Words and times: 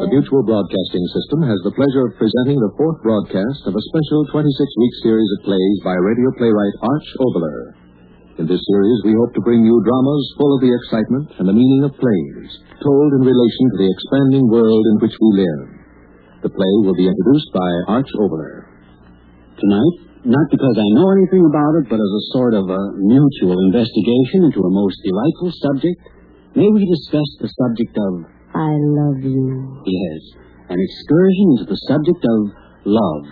The 0.00 0.08
Mutual 0.10 0.42
Broadcasting 0.46 1.06
System 1.10 1.42
has 1.42 1.58
the 1.64 1.74
pleasure 1.74 2.06
of 2.06 2.16
presenting 2.18 2.60
the 2.60 2.74
fourth 2.78 3.02
broadcast 3.02 3.66
of 3.66 3.74
a 3.74 3.82
special 3.82 4.26
26-week 4.30 4.94
series 5.02 5.30
of 5.38 5.44
plays 5.44 5.80
by 5.84 5.94
radio 5.94 6.30
playwright 6.38 6.76
Arch 6.82 7.08
Oboler. 7.18 7.74
In 8.38 8.46
this 8.46 8.62
series, 8.62 9.00
we 9.04 9.12
hope 9.12 9.34
to 9.34 9.42
bring 9.42 9.64
you 9.64 9.82
dramas 9.84 10.34
full 10.38 10.54
of 10.54 10.62
the 10.62 10.72
excitement 10.72 11.28
and 11.38 11.48
the 11.48 11.52
meaning 11.52 11.84
of 11.84 11.92
plays, 11.98 12.58
told 12.82 13.08
in 13.16 13.22
relation 13.24 13.64
to 13.72 13.76
the 13.80 13.88
expanding 13.92 14.48
world 14.48 14.84
in 14.92 14.96
which 15.04 15.16
we 15.20 15.30
live. 15.44 15.60
The 16.42 16.52
play 16.52 16.74
will 16.84 16.96
be 16.96 17.04
introduced 17.04 17.50
by 17.52 17.68
Arch 18.00 18.08
Oboler. 18.16 18.64
Tonight, 19.60 19.96
not 20.24 20.46
because 20.48 20.76
I 20.76 20.88
know 20.96 21.08
anything 21.16 21.44
about 21.44 21.74
it, 21.80 21.86
but 21.92 22.00
as 22.00 22.12
a 22.12 22.24
sort 22.32 22.54
of 22.56 22.64
a 22.68 22.82
mutual 22.96 23.56
investigation 23.68 24.48
into 24.48 24.60
a 24.64 24.72
most 24.72 24.96
delightful 25.04 25.52
subject, 25.60 26.00
may 26.56 26.68
we 26.68 26.84
discuss 26.88 27.28
the 27.44 27.48
subject 27.48 27.94
of, 27.96 28.12
I 28.56 28.72
love 28.72 29.20
you. 29.20 29.84
yes, 29.84 30.20
an 30.68 30.80
excursion 30.80 31.46
into 31.56 31.66
the 31.68 31.80
subject 31.88 32.22
of 32.24 32.38
love. 32.88 33.22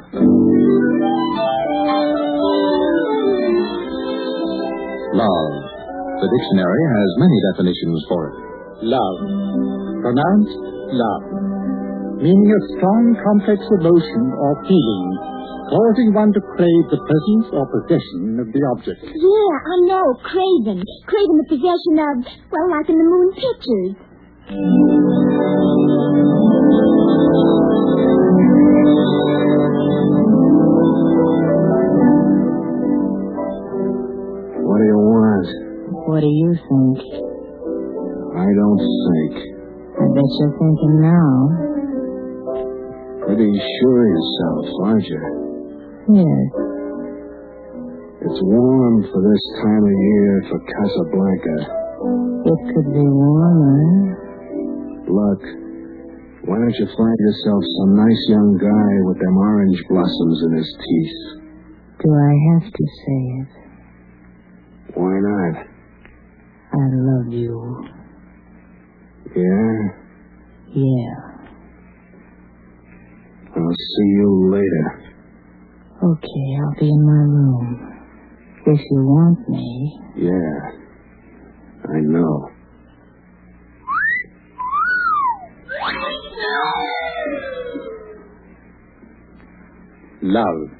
Love. 5.16 5.54
The 6.20 6.28
dictionary 6.28 6.84
has 6.92 7.08
many 7.18 7.38
definitions 7.52 8.04
for 8.08 8.20
it. 8.28 8.47
Love. 8.78 9.18
Pronounced 10.06 10.54
love. 10.94 11.24
Meaning 12.22 12.46
a 12.46 12.60
strong, 12.78 13.14
complex 13.26 13.58
emotion 13.74 14.22
or 14.38 14.52
feeling, 14.70 15.06
causing 15.66 16.14
one 16.14 16.30
to 16.30 16.40
crave 16.54 16.84
the 16.86 17.02
presence 17.02 17.46
or 17.58 17.66
possession 17.74 18.38
of 18.38 18.46
the 18.54 18.62
object. 18.74 19.02
Yeah, 19.02 19.54
I 19.66 19.76
know. 19.82 20.06
craving. 20.22 20.82
Craven 21.10 21.36
the 21.42 21.48
possession 21.50 21.94
of, 21.98 22.16
well, 22.54 22.70
like 22.70 22.86
in 22.86 22.98
the 22.98 23.06
moon 23.06 23.34
pictures. 23.34 23.98
What 34.62 34.78
do 34.78 34.86
you 34.86 34.98
want? 35.02 35.46
What 36.06 36.20
do 36.22 36.30
you 36.30 36.54
think? 36.54 37.37
I 38.38 38.46
don't 38.54 38.78
think. 38.78 39.34
I 39.98 40.04
bet 40.14 40.30
you're 40.38 40.54
thinking 40.62 40.94
now. 41.02 41.30
Pretty 43.26 43.50
sure 43.50 44.02
yourself, 44.06 44.66
aren't 44.86 45.06
you? 45.10 45.22
Yes. 46.22 46.46
It's 48.30 48.40
warm 48.46 49.02
for 49.10 49.20
this 49.26 49.44
time 49.58 49.82
of 49.82 49.90
year 49.90 50.34
for 50.48 50.58
Casablanca. 50.70 51.56
It 52.46 52.60
could 52.74 52.88
be 52.94 53.06
warmer. 53.10 53.82
Look, 55.10 55.42
why 56.46 56.56
don't 56.62 56.78
you 56.78 56.86
find 56.94 57.18
yourself 57.18 57.62
some 57.82 57.96
nice 57.98 58.22
young 58.30 58.54
guy 58.54 58.90
with 59.02 59.18
them 59.18 59.36
orange 59.36 59.82
blossoms 59.90 60.38
in 60.46 60.52
his 60.62 60.70
teeth? 60.78 61.18
Do 62.06 62.08
I 62.14 62.32
have 62.54 62.70
to 62.70 62.84
say 63.02 63.20
it? 63.42 63.52
Why 64.94 65.18
not? 65.18 65.66
I 66.70 66.86
love 66.86 67.32
you. 67.32 67.98
Yeah? 69.36 69.78
Yeah. 70.74 71.14
I'll 73.56 73.74
see 73.74 74.08
you 74.16 74.50
later. 74.52 75.14
Okay, 76.02 76.56
I'll 76.60 76.80
be 76.80 76.88
in 76.88 77.04
my 77.04 77.12
room. 77.12 77.94
If 78.66 78.80
you 78.90 78.98
want 79.04 79.48
me. 79.48 80.00
Yeah. 80.16 80.70
I 81.90 82.00
know. 82.00 82.50
Love. 90.22 90.70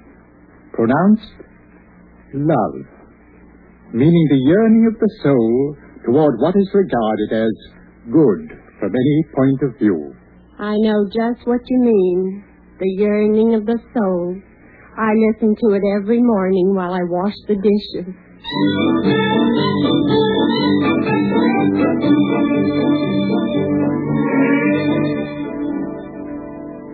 Pronounced 0.73 1.33
love. 2.35 2.75
Meaning 3.93 4.27
the 4.31 4.37
yearning 4.37 4.93
of 4.93 5.01
the 5.01 5.11
soul 5.23 5.77
toward 6.05 6.39
what 6.41 6.55
is 6.57 6.69
regarded 6.75 7.33
as 7.33 7.78
good 8.11 8.59
from 8.81 8.91
any 8.95 9.19
point 9.35 9.63
of 9.63 9.79
view. 9.79 10.15
I 10.59 10.75
know 10.77 11.07
just 11.07 11.47
what 11.47 11.61
you 11.67 11.79
mean. 11.81 12.45
The 12.81 12.89
yearning 12.99 13.55
of 13.55 13.67
the 13.67 13.79
soul. 13.95 14.37
I 14.99 15.13
listen 15.31 15.55
to 15.55 15.75
it 15.75 15.83
every 16.01 16.23
morning 16.23 16.75
while 16.75 16.93
I 16.93 17.03
wash 17.05 17.35
the 17.47 17.55
dishes. 17.55 18.15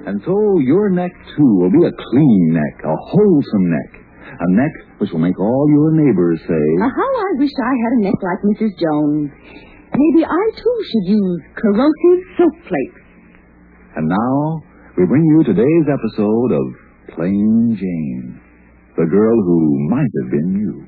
And 0.06 0.20
so 0.26 0.36
your 0.60 0.90
neck, 0.90 1.12
too, 1.36 1.50
will 1.64 1.72
be 1.72 1.80
a 1.86 1.92
clean 2.10 2.52
neck, 2.52 2.76
a 2.84 2.96
wholesome 3.08 3.66
neck. 3.72 3.90
A 4.36 4.48
neck 4.52 4.72
which 4.98 5.10
will 5.12 5.20
make 5.24 5.38
all 5.38 5.66
your 5.70 5.92
neighbors 5.92 6.40
say, 6.46 6.66
Uh, 6.82 6.88
how 6.90 7.10
I 7.24 7.30
wish 7.38 7.50
I 7.56 7.72
had 7.72 7.92
a 7.92 8.00
neck 8.02 8.18
like 8.20 8.40
Mrs. 8.52 8.72
Jones. 8.76 9.30
Maybe 9.94 10.26
I 10.26 10.44
too 10.58 10.78
should 10.90 11.06
use 11.06 11.40
corrosive 11.54 12.20
soap 12.36 12.56
flakes. 12.66 13.02
And 13.94 14.08
now 14.10 14.62
we 14.98 15.06
bring 15.06 15.22
you 15.22 15.44
today's 15.44 15.86
episode 15.86 16.50
of 16.50 16.66
Plain 17.14 17.78
Jane, 17.78 18.40
the 18.96 19.06
girl 19.06 19.36
who 19.38 19.88
might 19.90 20.10
have 20.18 20.30
been 20.34 20.50
you. 20.58 20.82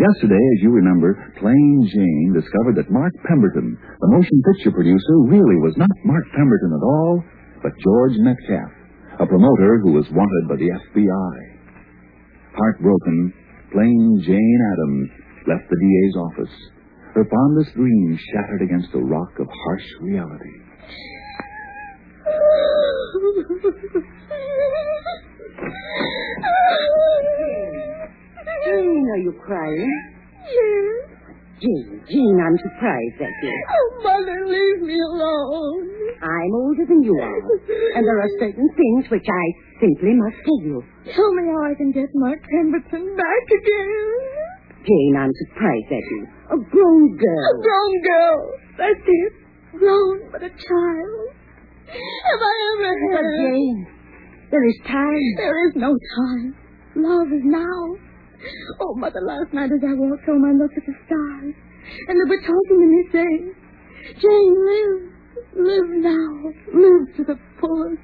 Yesterday, 0.00 0.40
as 0.40 0.62
you 0.62 0.70
remember, 0.70 1.12
Plain 1.44 1.90
Jane 1.92 2.32
discovered 2.32 2.80
that 2.80 2.90
Mark 2.90 3.12
Pemberton, 3.28 3.76
the 3.76 4.12
motion 4.16 4.40
picture 4.48 4.72
producer, 4.72 5.28
really 5.28 5.60
was 5.60 5.76
not 5.76 5.92
Mark 6.06 6.24
Pemberton 6.32 6.72
at 6.72 6.80
all, 6.80 7.22
but 7.62 7.76
George 7.84 8.16
Metcalf, 8.16 8.72
a 9.20 9.26
promoter 9.26 9.76
who 9.84 9.92
was 9.92 10.08
wanted 10.08 10.48
by 10.48 10.56
the 10.56 10.72
FBI. 10.72 11.36
Heartbroken, 12.56 13.34
Plain 13.72 14.22
Jane 14.24 14.60
Adams 14.72 15.10
left 15.46 15.68
the 15.68 15.76
DA's 15.76 16.16
office, 16.16 16.56
her 17.20 17.28
fondest 17.28 17.74
dreams 17.74 18.18
shattered 18.32 18.62
against 18.62 18.88
a 18.94 18.98
rock 18.98 19.38
of 19.40 19.46
harsh 19.46 19.84
reality. 20.00 20.56
Jane, 28.64 29.06
are 29.12 29.18
you 29.18 29.32
crying? 29.44 29.92
Yes. 30.48 31.10
Jane, 31.60 32.00
Jane, 32.08 32.38
I'm 32.40 32.56
surprised 32.56 33.20
at 33.20 33.34
you. 33.44 33.52
Oh, 33.68 33.88
Mother, 34.02 34.46
leave 34.48 34.80
me 34.80 34.96
alone. 35.12 35.88
I'm 36.22 36.54
older 36.54 36.86
than 36.88 37.02
you 37.02 37.16
are, 37.20 37.40
and 37.96 38.06
there 38.06 38.20
are 38.20 38.28
certain 38.38 38.68
things 38.76 39.10
which 39.10 39.26
I 39.28 39.44
simply 39.80 40.14
must 40.16 40.36
tell 40.44 40.60
you. 40.64 40.82
Tell 41.14 41.32
me 41.32 41.42
how 41.52 41.64
I 41.68 41.74
can 41.76 41.92
get 41.92 42.08
Mark 42.14 42.40
Pemberton 42.48 43.16
back 43.16 43.44
again. 43.60 44.39
Jane, 44.86 45.14
I'm 45.18 45.32
surprised 45.46 45.92
at 45.92 46.04
you. 46.10 46.26
A 46.50 46.56
grown 46.70 47.16
girl. 47.16 47.46
A 47.50 47.62
grown 47.62 48.02
girl. 48.02 48.38
That's 48.78 49.04
it. 49.06 49.32
Grown, 49.78 50.32
but 50.32 50.42
a 50.42 50.48
child. 50.48 51.26
Have 51.86 52.40
I 52.40 52.54
ever 52.72 52.92
But 53.12 53.16
had? 53.16 53.38
Jane, 53.40 53.86
there 54.50 54.66
is 54.66 54.78
time. 54.86 55.26
There 55.36 55.68
is 55.68 55.74
no 55.76 55.92
time. 56.16 56.56
Love 56.96 57.28
is 57.28 57.44
now. 57.44 57.96
Oh, 58.80 58.94
Mother, 58.96 59.20
last 59.20 59.52
night 59.52 59.70
as 59.70 59.82
I 59.84 59.92
walked 59.94 60.24
home, 60.24 60.44
I 60.44 60.52
looked 60.56 60.76
at 60.76 60.86
the 60.86 60.94
stars. 61.06 61.54
And 62.08 62.14
they 62.16 62.26
were 62.28 62.40
talking 62.40 62.78
to 62.80 62.86
me, 62.88 63.02
saying, 63.12 63.54
Jane, 64.20 64.56
live. 64.66 65.10
Live 65.56 65.90
now. 66.02 66.30
Live 66.72 67.16
to 67.16 67.24
the 67.24 67.38
fullest. 67.60 68.00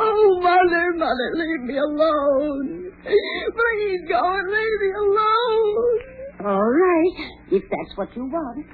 Oh, 0.00 0.40
Mother, 0.42 0.92
Mother, 0.96 1.30
leave 1.34 1.62
me 1.62 1.76
alone. 1.78 2.87
Please 3.08 4.02
go 4.08 4.20
and 4.20 4.48
leave 4.50 4.80
me 4.80 4.90
alone. 4.92 6.00
All 6.44 6.70
right, 6.70 7.16
if 7.50 7.62
that's 7.70 7.96
what 7.96 8.14
you 8.14 8.26
want. 8.26 8.66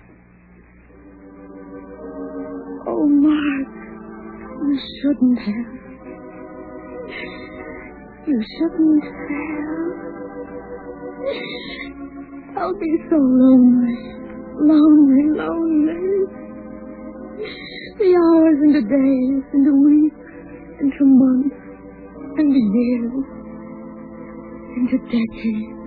Oh, 2.87 3.07
Mark, 3.07 3.69
you 4.67 4.79
shouldn't 5.01 5.39
have. 5.39 5.75
You 8.27 8.43
shouldn't 8.59 9.05
have. 9.05 9.95
I'll 12.57 12.79
be 12.79 12.93
so 13.09 13.17
lonely. 13.17 13.99
Lonely, 14.59 15.25
lonely. 15.39 16.27
The 17.99 18.11
hours 18.17 18.59
and 18.63 18.75
the 18.75 18.83
days 18.83 19.45
and 19.53 19.65
the 19.67 19.75
weeks 19.75 20.27
and 20.81 20.93
the 20.93 21.05
months 21.05 21.57
and 22.37 22.49
the 22.51 22.65
years 22.79 23.44
the 24.75 24.99
decades. 25.06 25.81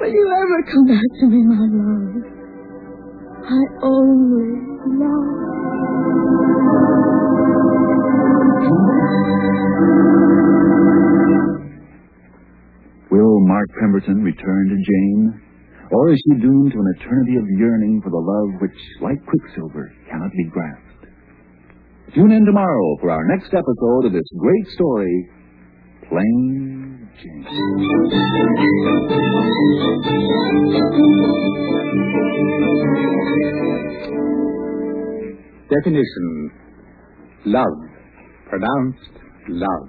Will 0.00 0.12
you 0.12 0.26
ever 0.32 0.62
come 0.72 0.86
back 0.86 1.08
to 1.20 1.26
me, 1.26 1.40
my 1.44 1.64
love? 1.70 2.24
I 3.44 3.62
only 3.84 4.50
love. 4.98 6.34
Will 13.10 13.40
Mark 13.46 13.68
Pemberton 13.80 14.22
return 14.24 14.68
to 14.68 14.76
Jane? 14.76 15.40
Or 15.92 16.10
is 16.10 16.18
she 16.24 16.40
doomed 16.40 16.72
to 16.72 16.78
an 16.80 16.94
eternity 16.98 17.36
of 17.36 17.44
yearning 17.58 18.00
for 18.02 18.10
the 18.10 18.16
love 18.16 18.60
which, 18.60 18.74
like 19.00 19.24
quicksilver, 19.26 19.92
cannot 20.10 20.32
be 20.32 20.44
grasped? 20.50 21.12
Tune 22.14 22.32
in 22.32 22.44
tomorrow 22.44 22.96
for 23.00 23.10
our 23.10 23.24
next 23.28 23.52
episode 23.52 24.06
of 24.06 24.12
this 24.12 24.28
great 24.38 24.66
story, 24.74 25.28
Plain 26.08 27.08
Jane. 27.20 27.44
Definition 35.70 36.50
Love, 37.46 37.76
pronounced 38.48 39.10
love. 39.48 39.88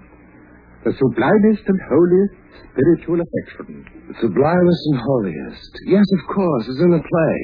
The 0.84 0.92
sublimest 0.92 1.64
and 1.68 1.80
holiest 1.88 2.36
spiritual 2.72 3.20
affection. 3.22 3.86
Sublimest 4.20 4.84
and 4.92 5.00
holiest. 5.00 5.72
Yes, 5.88 6.06
of 6.20 6.36
course, 6.36 6.68
as 6.70 6.80
in 6.80 6.94
a 6.94 7.00
play. 7.00 7.40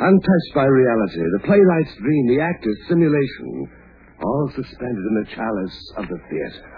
Untouched 0.00 0.54
by 0.54 0.64
reality, 0.64 1.20
the 1.36 1.44
playwright's 1.44 1.94
dream, 2.00 2.26
the 2.28 2.40
actor's 2.40 2.78
simulation, 2.88 3.68
all 4.24 4.50
suspended 4.56 5.04
in 5.04 5.14
the 5.22 5.30
chalice 5.36 5.92
of 5.98 6.08
the 6.08 6.18
theater. 6.30 6.71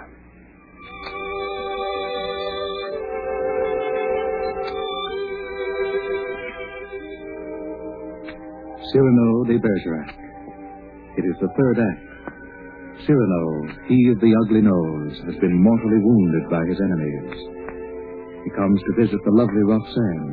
Cyrano 8.94 9.43
de 9.43 9.58
Bergerac. 9.58 10.14
It 11.19 11.25
is 11.26 11.35
the 11.41 11.49
third 11.58 11.79
act. 11.82 11.99
Cyrano, 13.05 13.67
he 13.88 14.08
of 14.14 14.20
the 14.20 14.31
ugly 14.46 14.62
nose, 14.62 15.19
has 15.26 15.35
been 15.41 15.61
mortally 15.61 15.99
wounded 15.99 16.49
by 16.49 16.62
his 16.62 16.79
enemies. 16.79 17.35
He 18.44 18.50
comes 18.55 18.79
to 18.79 19.02
visit 19.02 19.19
the 19.25 19.32
lovely 19.35 19.67
Roxanne, 19.67 20.31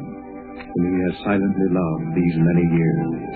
whom 0.78 0.94
he 0.94 1.02
has 1.10 1.18
silently 1.26 1.70
loved 1.74 2.14
these 2.14 2.38
many 2.38 2.66
years. 2.78 3.34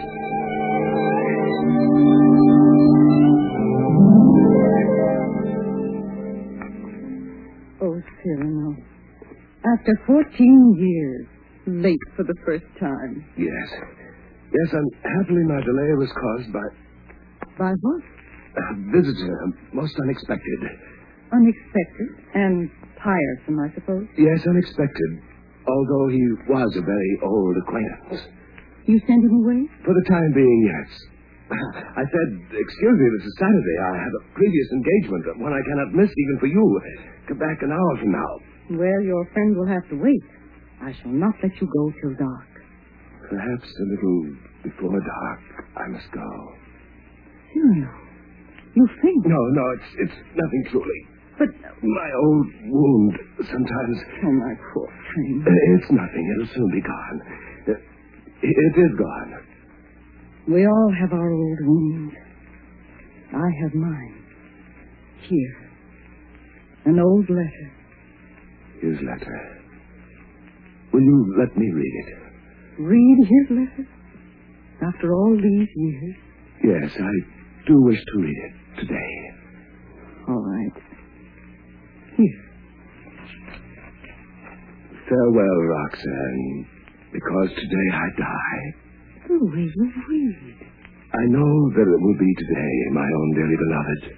Oh, 7.81 7.97
Cyrano. 8.21 8.77
After 9.73 9.93
14 10.05 10.75
years, 10.77 11.25
late 11.65 12.05
for 12.15 12.21
the 12.21 12.35
first 12.45 12.65
time. 12.79 13.25
Yes. 13.35 14.04
Yes, 14.51 14.69
unhappily 14.73 15.43
my 15.47 15.59
delay 15.61 15.91
was 15.97 16.11
caused 16.13 16.53
by 16.53 16.65
By 17.57 17.71
what? 17.81 18.01
a 18.55 18.65
visitor, 18.95 19.35
most 19.73 19.95
unexpected. 19.99 20.59
Unexpected 21.33 22.09
and 22.35 22.69
tiresome, 23.01 23.59
I 23.59 23.69
suppose. 23.75 24.07
Yes, 24.17 24.39
unexpected. 24.47 25.11
Although 25.67 26.07
he 26.13 26.23
was 26.47 26.71
a 26.77 26.83
very 26.85 27.13
old 27.23 27.55
acquaintance. 27.67 28.21
You 28.85 29.01
sent 29.07 29.25
him 29.25 29.33
away? 29.43 29.65
For 29.83 29.93
the 29.97 30.05
time 30.07 30.31
being, 30.33 30.59
yes. 30.71 30.89
I 31.51 32.03
said, 32.05 32.29
excuse 32.53 32.95
me, 32.97 33.07
this 33.19 33.25
is 33.27 33.35
Saturday. 33.37 33.77
I 33.81 33.93
have 33.97 34.13
a 34.17 34.23
previous 34.37 34.67
engagement, 34.71 35.41
one 35.41 35.53
I 35.53 35.61
cannot 35.67 35.93
miss 35.93 36.09
even 36.09 36.35
for 36.39 36.47
you. 36.47 36.65
Come 37.27 37.37
back 37.39 37.61
an 37.61 37.71
hour 37.73 37.93
from 37.99 38.11
now. 38.13 38.31
Well, 38.81 39.01
your 39.01 39.25
friend 39.33 39.55
will 39.57 39.67
have 39.67 39.85
to 39.89 39.97
wait. 40.01 40.23
I 40.81 40.93
shall 41.01 41.11
not 41.11 41.33
let 41.43 41.51
you 41.59 41.67
go 41.67 41.83
till 42.01 42.13
dark. 42.17 42.49
Perhaps 43.29 43.67
a 43.67 43.85
little 43.89 44.35
before 44.63 44.99
dark, 44.99 45.39
I 45.77 45.87
must 45.89 46.11
go. 46.11 46.29
Cyrano, 47.53 47.91
you 48.75 48.87
think? 49.01 49.25
No, 49.25 49.37
no, 49.37 49.63
it's 49.73 49.89
it's 49.99 50.17
nothing 50.35 50.63
truly. 50.71 51.01
But, 51.37 51.49
My 51.83 52.09
old 52.23 52.47
wound 52.71 53.13
sometimes. 53.39 53.97
oh, 54.23 54.31
my 54.31 54.53
poor 54.73 54.87
friend. 54.87 55.43
Uh, 55.43 55.75
it's 55.75 55.91
nothing. 55.91 56.25
It'll 56.35 56.53
soon 56.55 56.71
be 56.71 56.81
gone. 56.81 57.21
Uh, 57.67 57.71
it, 58.41 58.55
it 58.55 58.79
is 58.79 58.93
gone. 58.97 59.33
We 60.47 60.65
all 60.65 60.91
have 61.01 61.11
our 61.11 61.31
old 61.31 61.59
wounds. 61.61 62.13
I 63.33 63.49
have 63.63 63.73
mine. 63.73 64.23
Here. 65.27 65.71
An 66.85 66.99
old 66.99 67.29
letter. 67.29 67.71
His 68.81 68.97
letter. 69.01 69.61
Will 70.93 71.01
you 71.01 71.35
let 71.39 71.57
me 71.57 71.69
read 71.73 71.93
it? 72.07 72.24
Read 72.79 73.17
his 73.19 73.57
letter? 73.57 73.87
After 74.81 75.13
all 75.13 75.35
these 75.35 75.69
years? 75.75 76.15
Yes, 76.63 76.91
I 76.99 77.13
do 77.67 77.81
wish 77.81 77.99
to 77.99 78.21
read 78.21 78.35
it 78.35 78.79
today. 78.81 79.13
All 80.27 80.41
right. 80.43 80.73
Here. 82.17 82.41
Farewell, 85.07 85.59
Roxanne, 85.69 86.67
because 87.13 87.49
today 87.55 87.87
I 87.93 88.07
die. 88.17 88.61
The 89.27 89.45
way 89.45 89.69
you 89.71 89.91
read. 90.09 90.67
I 91.13 91.25
know 91.29 91.69
that 91.71 91.87
it 91.87 92.01
will 92.01 92.19
be 92.19 92.33
today, 92.35 92.75
my 92.91 93.07
own 93.07 93.33
dearly 93.35 93.55
beloved. 93.55 94.17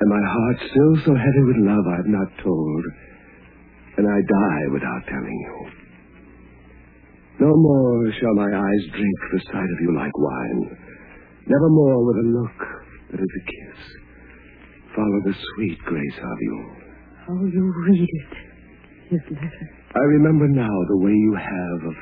And 0.00 0.08
my 0.08 0.22
heart 0.24 0.56
still 0.70 0.96
so 1.04 1.14
heavy 1.14 1.44
with 1.44 1.56
love 1.58 1.84
I've 1.92 2.06
not 2.06 2.28
told. 2.42 2.84
And 3.98 4.06
I 4.08 4.18
die 4.22 4.72
without 4.72 5.02
telling 5.08 5.38
you. 5.44 5.79
No 7.40 7.48
more 7.56 8.12
shall 8.20 8.34
my 8.34 8.52
eyes 8.52 8.84
drink 8.92 9.18
the 9.32 9.40
sight 9.48 9.64
of 9.64 9.80
you 9.80 9.96
like 9.96 10.16
wine. 10.18 10.76
Never 11.46 11.68
more 11.70 12.04
with 12.04 12.16
a 12.16 12.28
look 12.36 12.58
that 13.12 13.20
is 13.20 13.32
a 13.32 13.44
kiss. 13.48 13.80
Follow 14.94 15.20
the 15.24 15.34
sweet 15.56 15.78
grace 15.86 16.18
of 16.20 16.38
you. 16.40 16.56
How 17.26 17.34
you 17.34 17.72
read 17.88 18.02
it. 18.02 18.32
His 19.08 19.24
letter. 19.30 19.66
I 19.94 20.04
remember 20.20 20.48
now 20.48 20.76
the 20.88 20.98
way 20.98 21.12
you 21.12 21.34
have 21.34 21.88
of 21.88 21.96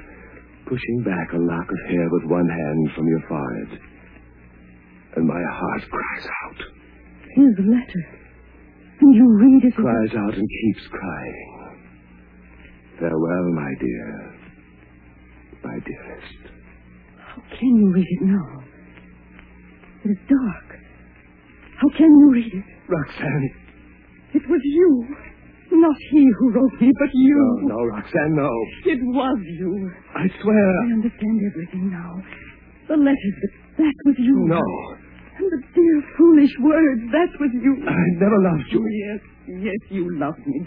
pushing 0.67 1.03
back 1.05 1.33
a 1.33 1.39
lock 1.39 1.65
of 1.71 1.91
hair 1.91 2.09
with 2.11 2.25
one 2.25 2.49
hand 2.49 2.91
from 2.97 3.07
your 3.07 3.23
forehead. 3.29 3.81
And 5.17 5.27
my 5.27 5.41
heart 5.41 5.83
cries 5.89 6.27
out. 6.45 6.61
His 7.37 7.55
letter. 7.59 8.05
And 9.01 9.15
you 9.15 9.27
read 9.39 9.65
it. 9.65 9.75
Cries 9.75 10.15
out 10.19 10.35
and 10.35 10.49
keeps 10.49 10.87
crying. 10.91 11.79
Farewell, 12.99 13.53
my 13.55 13.73
dear. 13.81 14.38
My 15.65 15.79
dearest. 15.85 16.43
How 17.19 17.43
can 17.59 17.77
you 17.77 17.93
read 17.93 18.07
it 18.09 18.23
now? 18.23 18.63
It 20.05 20.11
is 20.11 20.19
dark. 20.29 20.69
How 21.81 21.89
can 21.97 22.07
you 22.07 22.31
read 22.33 22.53
it? 22.55 22.65
Roxanne. 22.89 23.51
It 24.35 24.43
was 24.49 24.61
you. 24.65 25.17
Not 25.71 25.97
he 26.11 26.27
who 26.39 26.53
wrote 26.53 26.81
me, 26.81 26.91
but 26.99 27.09
you. 27.13 27.59
No, 27.63 27.77
no, 27.77 27.85
Roxanne, 27.85 28.35
no. 28.35 28.51
It 28.87 29.01
was 29.03 29.39
you. 29.59 29.91
I 30.17 30.27
swear. 30.43 30.71
I 30.81 30.93
understand 30.95 31.41
everything 31.53 31.91
now. 31.91 32.23
The 32.89 32.97
letters, 32.97 33.37
that, 33.43 33.53
that 33.85 33.95
was 34.07 34.17
you. 34.19 34.37
No. 34.49 34.63
And 35.39 35.53
the 35.53 35.61
dear, 35.75 36.03
foolish 36.17 36.51
words, 36.63 37.03
that 37.13 37.31
was 37.39 37.51
you. 37.53 37.85
I 37.87 37.95
never 38.19 38.39
loved 38.43 38.65
you. 38.73 38.81
Yes, 38.89 39.21
yes, 39.63 39.81
you 39.91 40.19
loved 40.19 40.45
me. 40.47 40.67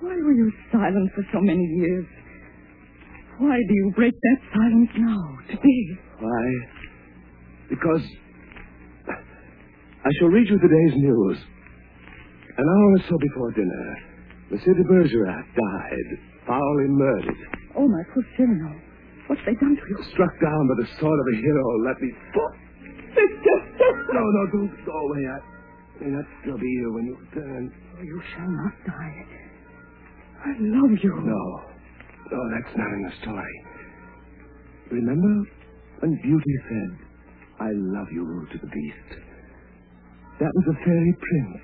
Why 0.00 0.16
were 0.16 0.32
you 0.32 0.50
silent 0.72 1.10
for 1.14 1.24
so 1.32 1.40
many 1.40 1.64
years? 1.76 2.06
Why 3.40 3.56
do 3.56 3.72
you 3.74 3.92
break 3.96 4.12
that 4.12 4.38
silence 4.52 4.90
now, 5.00 5.38
today? 5.48 5.84
Why? 6.20 6.44
Because 7.70 8.04
I 9.08 10.10
shall 10.18 10.28
read 10.28 10.44
you 10.48 10.58
today's 10.60 10.94
news. 11.00 11.38
An 12.58 12.66
hour 12.68 12.92
or 12.92 13.02
so 13.08 13.16
before 13.16 13.52
dinner, 13.52 13.96
Monsieur 14.50 14.74
de 14.74 14.84
Bergerac 14.84 15.46
died, 15.56 16.08
foully 16.46 16.88
murdered. 16.88 17.40
Oh, 17.76 17.88
my 17.88 18.02
poor 18.12 18.24
Cyrano. 18.36 18.76
What's 19.28 19.40
they 19.46 19.54
done 19.54 19.76
to 19.76 19.82
you? 19.88 20.04
Struck 20.12 20.34
down 20.42 20.68
by 20.68 20.74
the 20.82 20.88
sword 21.00 21.18
of 21.18 21.26
a 21.32 21.36
hero, 21.40 21.64
let 21.86 21.96
me... 22.02 22.12
Fall. 22.34 22.52
No, 24.12 24.20
no, 24.20 24.46
don't 24.52 24.84
go 24.84 24.92
away. 24.92 25.24
I 25.24 26.04
may 26.04 26.10
not 26.10 26.24
still 26.42 26.58
be 26.58 26.66
here 26.76 26.92
when 26.92 27.06
you 27.06 27.16
return. 27.16 27.72
Oh, 27.96 28.02
you 28.02 28.20
shall 28.34 28.50
not 28.50 28.74
die. 28.86 29.24
I 30.44 30.52
love 30.58 30.98
you. 31.02 31.14
No. 31.24 31.69
No, 32.30 32.38
that's 32.54 32.76
not 32.76 32.86
in 32.86 33.02
the 33.02 33.12
story. 33.22 33.64
Remember 34.92 35.50
when 36.00 36.20
Beauty 36.22 36.54
said, 36.68 36.98
I 37.60 37.70
love 37.74 38.06
you 38.12 38.46
to 38.52 38.58
the 38.58 38.66
beast? 38.66 39.20
That 40.38 40.50
was 40.54 40.64
a 40.70 40.84
fairy 40.84 41.14
prince. 41.18 41.62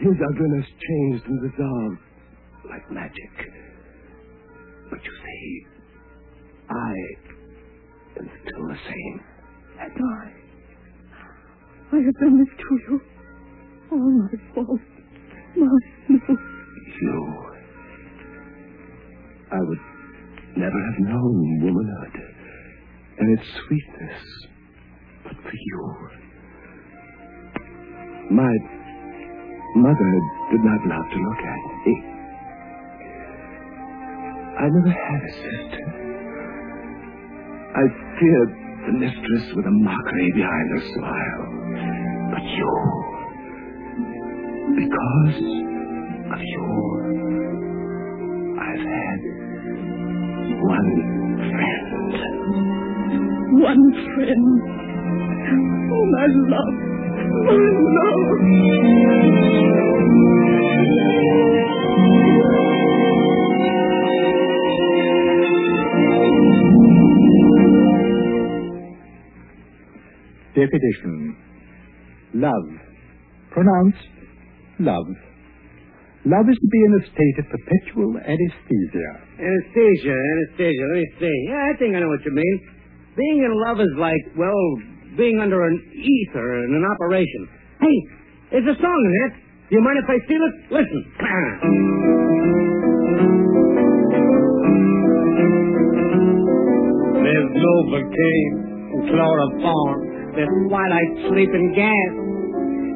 His 0.00 0.16
ugliness 0.18 0.66
changed 0.66 1.26
and 1.26 1.50
dissolved 1.50 1.98
like 2.68 2.90
magic. 2.90 3.34
But 4.90 4.98
you 5.04 5.12
see, 5.12 5.66
I 6.70 6.94
am 8.18 8.30
still 8.44 8.68
the 8.68 8.78
same. 8.88 9.20
And 9.80 9.92
I. 9.92 10.32
I 11.92 11.96
have 11.96 12.14
done 12.20 12.38
this 12.38 12.54
to 12.58 12.78
you. 12.88 13.00
All 13.92 14.10
my 14.10 14.54
fault. 14.54 14.80
My 15.56 16.18
fault. 16.26 16.38
You. 17.00 17.61
I 19.52 19.60
would 19.60 19.78
never 20.56 20.80
have 20.90 20.98
known 21.00 21.60
womanhood. 21.62 22.32
and 23.18 23.38
its 23.38 23.46
sweetness, 23.66 24.20
but 25.24 25.34
for 25.36 25.52
you. 25.54 25.96
My 28.30 28.52
mother 29.76 30.12
did 30.50 30.62
not 30.64 30.80
love 30.86 31.06
to 31.12 31.18
look 31.18 31.38
at 31.38 31.86
me. 31.86 31.94
I 34.58 34.68
never 34.68 34.90
had 34.90 35.22
a 35.22 35.32
sister. 35.32 35.86
I 37.76 37.84
feared 38.18 38.52
the 38.86 38.92
mistress 38.98 39.54
with 39.54 39.66
a 39.66 39.70
mockery 39.70 40.32
behind 40.34 40.70
her 40.70 40.82
smile. 40.96 41.44
But 42.32 42.44
you, 42.44 42.72
because 44.76 45.36
of 46.32 46.40
you, 46.40 46.66
I've 48.58 48.80
had 48.80 49.31
one 50.62 50.90
friend. 51.50 51.86
One 53.62 53.84
friend. 54.14 54.46
Oh, 55.92 56.04
my 56.12 56.26
love. 56.52 56.76
My 57.46 57.56
love. 57.98 58.28
Definition. 70.54 71.36
Love. 72.34 72.68
Pronounced 73.50 74.08
love. 74.78 75.06
Love 76.22 76.46
is 76.46 76.54
to 76.54 76.68
be 76.70 76.78
in 76.86 76.94
a 76.94 77.02
state 77.10 77.36
of 77.42 77.50
perpetual 77.50 78.14
anesthesia. 78.14 79.10
Anesthesia, 79.42 80.14
anesthesia. 80.14 80.84
Let 80.86 80.98
me 81.02 81.08
see. 81.18 81.36
Yeah, 81.50 81.66
I 81.66 81.74
think 81.82 81.96
I 81.96 81.98
know 81.98 82.06
what 82.14 82.22
you 82.22 82.30
mean. 82.30 82.56
Being 83.18 83.42
in 83.42 83.50
love 83.66 83.82
is 83.82 83.90
like, 83.98 84.22
well, 84.38 84.62
being 85.18 85.42
under 85.42 85.66
an 85.66 85.74
ether 85.90 86.62
in 86.62 86.78
an 86.78 86.86
operation. 86.86 87.42
Hey, 87.82 87.98
there's 88.54 88.70
a 88.70 88.78
song 88.78 89.00
in 89.02 89.14
it. 89.26 89.32
Do 89.68 89.74
you 89.76 89.82
mind 89.82 89.98
if 89.98 90.06
I 90.06 90.18
steal 90.22 90.42
it? 90.46 90.54
Listen. 90.70 91.02
There's 97.22 97.50
Novocaine 97.50 98.54
and 98.94 99.02
chloroform. 99.10 99.98
There's 100.36 100.54
twilight 100.68 101.12
sleeping 101.30 101.72
gas. 101.74 102.12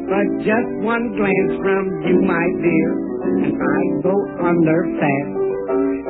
But 0.07 0.27
just 0.47 0.71
one 0.87 1.11
glance 1.19 1.53
from 1.59 1.83
you, 2.07 2.23
my 2.23 2.47
dear, 2.63 2.91
and 3.27 3.59
I 3.59 3.81
go 4.03 4.15
under 4.47 4.81
fast. 5.01 5.33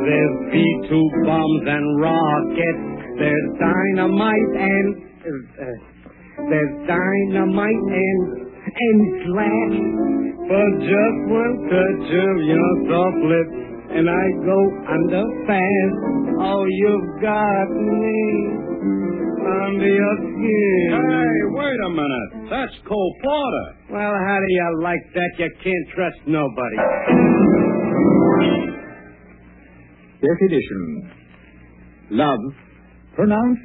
There's 0.06 0.36
B-2 0.52 0.90
bombs 1.26 1.64
and 1.66 1.86
rockets. 2.00 2.84
There's 3.18 3.48
dynamite 3.58 4.52
and... 4.54 4.88
Uh, 5.24 5.64
there's 6.50 6.74
dynamite 6.86 7.86
and... 7.90 8.20
and 8.70 9.00
glass. 9.26 9.72
For 10.46 10.66
just 10.78 11.18
one 11.26 11.54
touch 11.66 12.06
of 12.06 12.36
your 12.46 12.70
soft 12.86 13.20
lips, 13.26 13.56
and 13.98 14.06
I 14.08 14.24
go 14.46 14.58
under 14.94 15.24
fast. 15.42 15.96
Oh, 16.38 16.64
you've 16.70 17.20
got 17.20 17.66
me 17.66 19.25
under 19.46 19.86
your 19.88 20.16
skin. 20.16 20.88
Hey, 20.90 21.36
wait 21.50 21.80
a 21.86 21.90
minute. 21.90 22.50
That's 22.50 22.72
Cole 22.88 23.14
Porter. 23.22 23.66
Well, 23.90 24.14
how 24.26 24.38
do 24.38 24.46
you 24.48 24.80
like 24.82 25.04
that? 25.14 25.30
You 25.38 25.50
can't 25.62 25.88
trust 25.94 26.18
nobody. 26.26 26.76
Definition. 30.20 31.12
Love. 32.10 32.40
Pronounced 33.14 33.62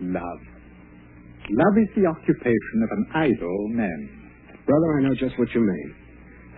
love. 0.00 0.40
Love 1.48 1.74
is 1.78 1.88
the 1.96 2.06
occupation 2.06 2.78
of 2.82 2.90
an 2.98 3.06
idle 3.14 3.68
man. 3.68 4.32
Brother, 4.66 4.98
I 4.98 5.02
know 5.08 5.14
just 5.14 5.38
what 5.38 5.48
you 5.54 5.60
mean. 5.60 5.94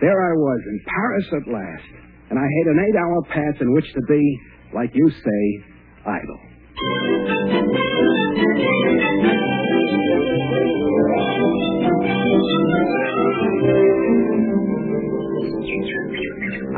There 0.01 0.09
I 0.11 0.33
was 0.33 0.61
in 0.65 0.79
Paris 0.87 1.27
at 1.43 1.53
last, 1.53 1.89
and 2.31 2.39
I 2.39 2.43
had 2.43 2.67
an 2.73 2.79
eight-hour 2.79 3.21
pass 3.29 3.61
in 3.61 3.73
which 3.73 3.85
to 3.93 4.01
be, 4.07 4.39
like 4.73 4.89
you 4.93 5.09
say, 5.09 5.63
idle. 6.05 6.39
I 6.79 6.83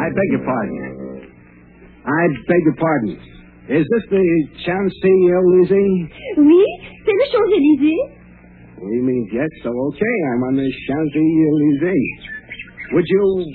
beg 0.10 0.30
your 0.32 0.42
pardon. 0.42 1.22
I 2.02 2.28
beg 2.50 2.62
your 2.66 2.78
pardon. 2.82 3.14
Is 3.70 3.86
this 3.86 4.06
the 4.10 4.26
Champs-Élysées? 4.66 6.10
Oui, 6.38 6.66
c'est 7.06 7.14
le 7.14 7.26
Champs-Élysées. 7.32 8.02
We 8.82 9.02
mean 9.02 9.30
yes, 9.32 9.50
so 9.62 9.70
okay. 9.70 10.16
I'm 10.34 10.42
on 10.50 10.56
the 10.56 10.66
Champs-Élysées. 10.88 12.06
Would 12.94 13.06
you, 13.08 13.46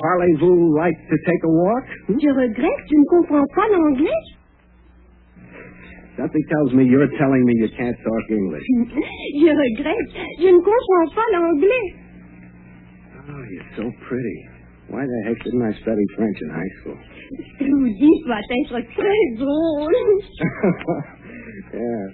parlez-vous, 0.00 0.74
like 0.78 0.96
to 0.96 1.16
take 1.26 1.44
a 1.44 1.48
walk? 1.48 1.84
Je 2.08 2.30
regrette, 2.30 2.88
je 2.90 2.96
ne 2.96 3.04
comprends 3.04 3.44
pas 3.54 3.68
l'anglais. 3.68 4.29
Something 6.20 6.44
tells 6.52 6.76
me 6.76 6.84
you're 6.84 7.08
telling 7.16 7.40
me 7.48 7.54
you 7.64 7.70
can't 7.80 7.96
talk 7.96 8.24
English. 8.28 8.60
Je 9.40 9.48
regrette, 9.48 10.12
je 10.36 10.48
ne 10.52 10.60
comprends 10.60 11.10
pas 11.16 11.28
l'anglais. 11.32 11.86
Oh, 13.24 13.42
you're 13.48 13.70
so 13.80 13.84
pretty. 14.04 14.38
Why 14.92 15.06
the 15.06 15.20
heck 15.24 15.40
didn't 15.40 15.64
I 15.64 15.72
study 15.80 16.04
French 16.16 16.36
in 16.44 16.50
high 16.50 16.72
school? 16.82 16.98
Rudy 17.62 18.12
va 18.28 18.36
être 18.36 18.84
très 18.92 19.22
drôle. 19.40 19.96
yeah. 21.72 22.04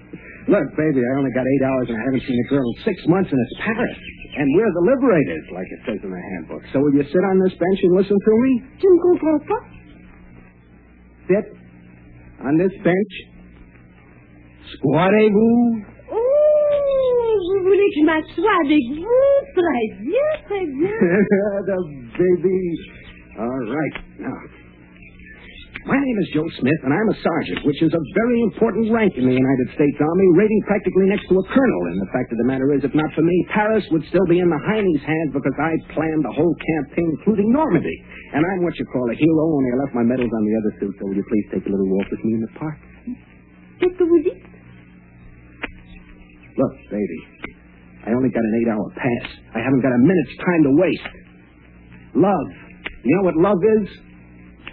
Look, 0.55 0.67
baby, 0.77 1.03
I 1.03 1.13
only 1.19 1.33
got 1.35 1.43
eight 1.43 1.65
hours 1.67 1.89
and 1.91 1.99
I 1.99 2.03
haven't 2.07 2.23
seen 2.23 2.39
a 2.39 2.49
girl 2.49 2.63
in 2.63 2.85
six 2.85 3.03
months, 3.09 3.33
and 3.33 3.41
it's 3.43 3.59
Paris. 3.59 3.99
And 4.39 4.47
we're 4.55 4.71
the 4.71 4.87
liberators, 4.93 5.47
like 5.51 5.67
it 5.67 5.81
says 5.89 6.01
in 6.05 6.11
the 6.15 6.23
handbook. 6.37 6.63
So 6.73 6.79
will 6.79 6.95
you 6.95 7.03
sit 7.03 7.25
on 7.27 7.41
this 7.43 7.59
bench 7.59 7.81
and 7.83 7.93
listen 7.97 8.15
to 8.15 8.33
me? 8.39 8.53
Je 8.79 8.87
ne 8.87 8.99
comprends 9.03 9.43
pas. 9.51 9.63
Sit 11.27 11.47
on 12.45 12.55
this 12.57 12.73
bench. 12.85 13.36
Squattez-vous. 14.75 15.83
Oh, 16.11 16.17
vous 17.55 17.63
voulez 17.63 17.87
que 17.95 18.01
je 18.01 18.05
m'assoie 18.05 18.57
avec 18.65 18.85
vous? 18.99 19.31
Très 19.55 19.87
bien, 20.03 20.29
très 20.47 20.67
bien. 20.67 20.91
the 21.67 21.79
baby. 22.19 22.61
All 23.39 23.63
right. 23.71 23.97
Now, 24.19 24.39
my 25.87 25.95
name 26.03 26.19
is 26.19 26.29
Joe 26.35 26.49
Smith, 26.59 26.81
and 26.83 26.91
I'm 26.91 27.09
a 27.15 27.19
sergeant, 27.23 27.63
which 27.63 27.79
is 27.83 27.93
a 27.95 28.03
very 28.19 28.43
important 28.43 28.91
rank 28.91 29.15
in 29.15 29.29
the 29.29 29.39
United 29.39 29.69
States 29.79 29.99
Army, 30.03 30.27
rating 30.35 30.63
practically 30.67 31.07
next 31.07 31.29
to 31.31 31.39
a 31.39 31.45
colonel. 31.47 31.83
And 31.93 32.03
the 32.03 32.11
fact 32.11 32.33
of 32.33 32.39
the 32.43 32.49
matter 32.51 32.75
is, 32.75 32.83
if 32.83 32.95
not 32.97 33.07
for 33.15 33.23
me, 33.23 33.37
Paris 33.55 33.85
would 33.93 34.03
still 34.11 34.27
be 34.27 34.41
in 34.43 34.51
the 34.51 34.59
Heine's 34.67 35.03
hands 35.07 35.31
because 35.31 35.55
I 35.63 35.79
planned 35.95 36.25
the 36.27 36.35
whole 36.35 36.57
campaign, 36.59 37.07
including 37.23 37.53
Normandy. 37.53 37.97
And 38.35 38.43
I'm 38.43 38.65
what 38.67 38.75
you 38.81 38.87
call 38.91 39.07
a 39.07 39.15
hero, 39.15 39.43
only 39.47 39.71
I 39.71 39.77
left 39.87 39.95
my 39.95 40.03
medals 40.03 40.33
on 40.33 40.43
the 40.43 40.55
other 40.59 40.73
suit. 40.81 40.95
So 40.99 41.07
will 41.07 41.15
you 41.23 41.27
please 41.31 41.47
take 41.55 41.65
a 41.67 41.71
little 41.71 41.87
walk 41.95 42.11
with 42.11 42.23
me 42.27 42.35
in 42.35 42.43
the 42.43 42.53
park? 42.59 42.77
Qu'est-ce 43.79 43.95
que 44.01 44.05
vous 44.09 44.23
dites? 44.25 44.56
Look, 46.57 46.73
baby, 46.91 47.21
I 48.07 48.11
only 48.17 48.31
got 48.31 48.41
an 48.41 48.55
eight-hour 48.63 48.87
pass. 48.97 49.27
I 49.55 49.61
haven't 49.61 49.83
got 49.83 49.93
a 49.93 50.01
minute's 50.01 50.37
time 50.41 50.63
to 50.65 50.73
waste. 50.81 51.15
Love. 52.15 52.49
You 53.05 53.13
know 53.17 53.25
what 53.29 53.37
love 53.37 53.61
is? 53.83 53.89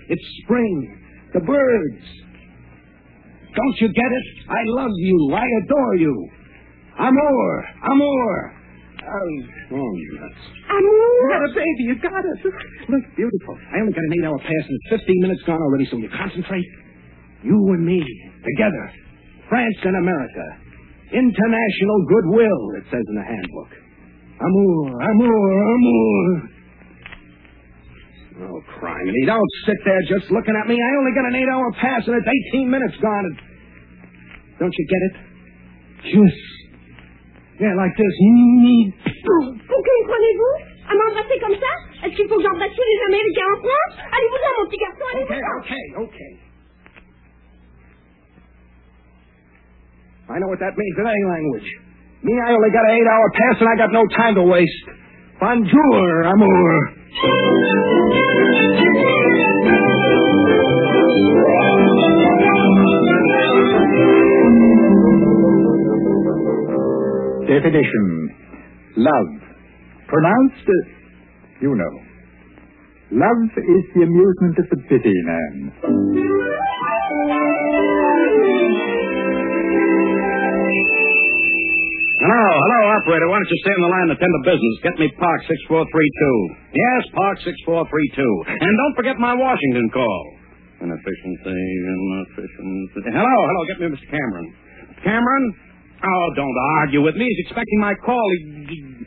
It's 0.10 0.26
spring. 0.44 1.00
The 1.34 1.42
birds. 1.42 2.06
Don't 3.54 3.78
you 3.82 3.88
get 3.94 4.12
it? 4.12 4.28
I 4.50 4.62
love 4.80 4.92
you. 4.96 5.18
I 5.36 5.46
adore 5.64 5.96
you. 5.98 6.30
Amour. 7.00 7.52
Amour. 7.92 8.54
Oh, 9.04 9.76
oh, 9.76 9.92
nuts. 10.24 10.44
Amour. 10.70 11.30
got 11.30 11.44
a 11.44 11.54
baby. 11.54 11.84
You 11.84 11.96
got 12.02 12.24
it. 12.24 12.40
Look, 12.90 13.04
beautiful. 13.16 13.58
I 13.76 13.82
only 13.82 13.94
got 13.94 14.04
an 14.08 14.14
eight-hour 14.18 14.40
pass 14.40 14.64
and 14.70 14.80
it's 14.94 15.04
15 15.04 15.22
minutes 15.22 15.42
gone 15.46 15.62
already, 15.62 15.86
so 15.92 15.98
you 15.98 16.10
concentrate. 16.10 16.66
You 17.44 17.58
and 17.74 17.86
me, 17.86 18.00
together. 18.46 18.92
France 19.50 19.78
and 19.84 19.98
America. 19.98 20.63
International 21.14 21.98
goodwill, 22.10 22.62
it 22.82 22.86
says 22.90 23.06
in 23.08 23.16
the 23.16 23.24
handbook. 23.26 23.72
Amour, 24.42 24.84
amour, 24.98 25.46
amour. 25.78 26.50
Oh, 28.44 28.60
criminy. 28.82 29.22
Don't 29.30 29.52
sit 29.66 29.78
there 29.86 30.02
just 30.10 30.32
looking 30.34 30.58
at 30.58 30.66
me. 30.68 30.74
I 30.74 30.92
only 30.98 31.14
got 31.14 31.26
an 31.30 31.36
eight-hour 31.38 31.70
pass 31.78 32.02
and 32.10 32.18
it's 32.18 32.30
18 32.58 32.66
minutes 32.70 32.98
gone. 32.98 33.26
And... 33.30 33.36
Don't 34.60 34.74
you 34.74 34.86
get 34.90 35.02
it? 35.06 35.16
Kiss. 36.12 36.36
Yeah, 37.62 37.78
like 37.78 37.94
this. 37.94 38.14
Oh, 38.18 39.54
vous 39.54 39.82
comprenez-vous? 39.86 40.56
À 40.90 40.94
m'embrasser 40.98 41.38
comme 41.40 41.56
ça? 41.62 41.72
Est-ce 42.04 42.16
qu'il 42.18 42.28
faut 42.28 42.38
que 42.38 42.44
j'embrasse 42.44 42.74
tous 42.76 42.84
les 42.90 43.00
Américains 43.08 43.50
en 43.54 43.60
France? 43.62 43.94
Allez-vous-en, 44.12 44.52
mon 44.60 44.66
petit 44.68 44.82
garçon, 44.82 45.06
Okay, 45.14 45.34
allez-vous-en. 45.34 45.60
okay, 45.62 45.86
okay. 46.10 46.32
I 50.30 50.40
know 50.40 50.48
what 50.48 50.60
that 50.60 50.74
means 50.78 50.96
in 50.98 51.06
any 51.08 51.26
language. 51.30 51.70
Me, 52.24 52.34
I 52.40 52.52
only 52.56 52.72
got 52.72 52.86
an 52.88 52.96
eight-hour 52.96 53.28
pass 53.36 53.56
and 53.60 53.70
I 53.70 53.76
got 53.76 53.92
no 53.92 54.04
time 54.16 54.36
to 54.36 54.44
waste. 54.44 54.86
Bonjour, 55.40 56.24
amour. 56.24 56.74
Definition. 67.48 68.36
Love. 68.98 69.28
Pronounced, 70.08 70.68
uh, 70.68 70.90
you 71.62 71.76
know. 71.76 71.94
Love 73.12 73.52
is 73.58 73.84
the 73.96 74.02
amusement 74.04 74.58
of 74.60 74.70
the 74.72 74.78
busy 74.90 75.14
man. 75.28 76.74
Hello, 82.24 82.40
hello, 82.40 82.80
operator. 83.04 83.28
Why 83.28 83.36
don't 83.36 83.52
you 83.52 83.60
stay 83.68 83.76
on 83.76 83.84
the 83.84 83.92
line 83.92 84.08
and 84.08 84.16
attend 84.16 84.32
to 84.32 84.44
business? 84.48 84.76
Get 84.80 84.96
me 84.96 85.12
Park 85.20 85.44
6432. 85.44 86.72
Yes, 86.72 87.02
Park 87.12 87.36
6432. 87.44 88.64
And 88.64 88.74
don't 88.80 88.96
forget 88.96 89.20
my 89.20 89.36
Washington 89.36 89.92
call. 89.92 90.24
Inefficiency, 90.88 91.52
inefficiency. 91.52 93.12
Hello, 93.12 93.28
hello, 93.28 93.62
get 93.68 93.78
me 93.84 93.92
Mr. 93.92 94.08
Cameron. 94.08 94.48
Cameron? 95.04 95.44
Oh, 96.00 96.28
don't 96.40 96.58
argue 96.88 97.04
with 97.04 97.20
me. 97.20 97.28
He's 97.28 97.52
expecting 97.52 97.80
my 97.84 97.92
call. 98.00 98.24
He... 98.72 99.04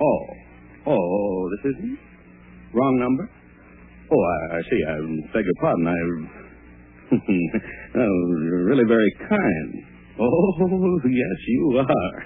Oh, 0.00 0.24
oh, 0.88 1.52
this 1.52 1.76
isn't? 1.76 2.00
Wrong 2.72 2.96
number? 2.96 3.28
Oh, 4.08 4.22
I, 4.24 4.56
I 4.56 4.60
see. 4.64 4.80
I 4.88 4.96
beg 5.36 5.44
your 5.44 5.58
pardon. 5.60 5.84
I... 5.84 6.00
oh, 7.12 8.16
you're 8.40 8.64
really 8.64 8.88
very 8.88 9.12
kind. 9.28 9.97
Oh, 10.20 10.98
yes, 11.06 11.38
you 11.46 11.78
are. 11.78 12.18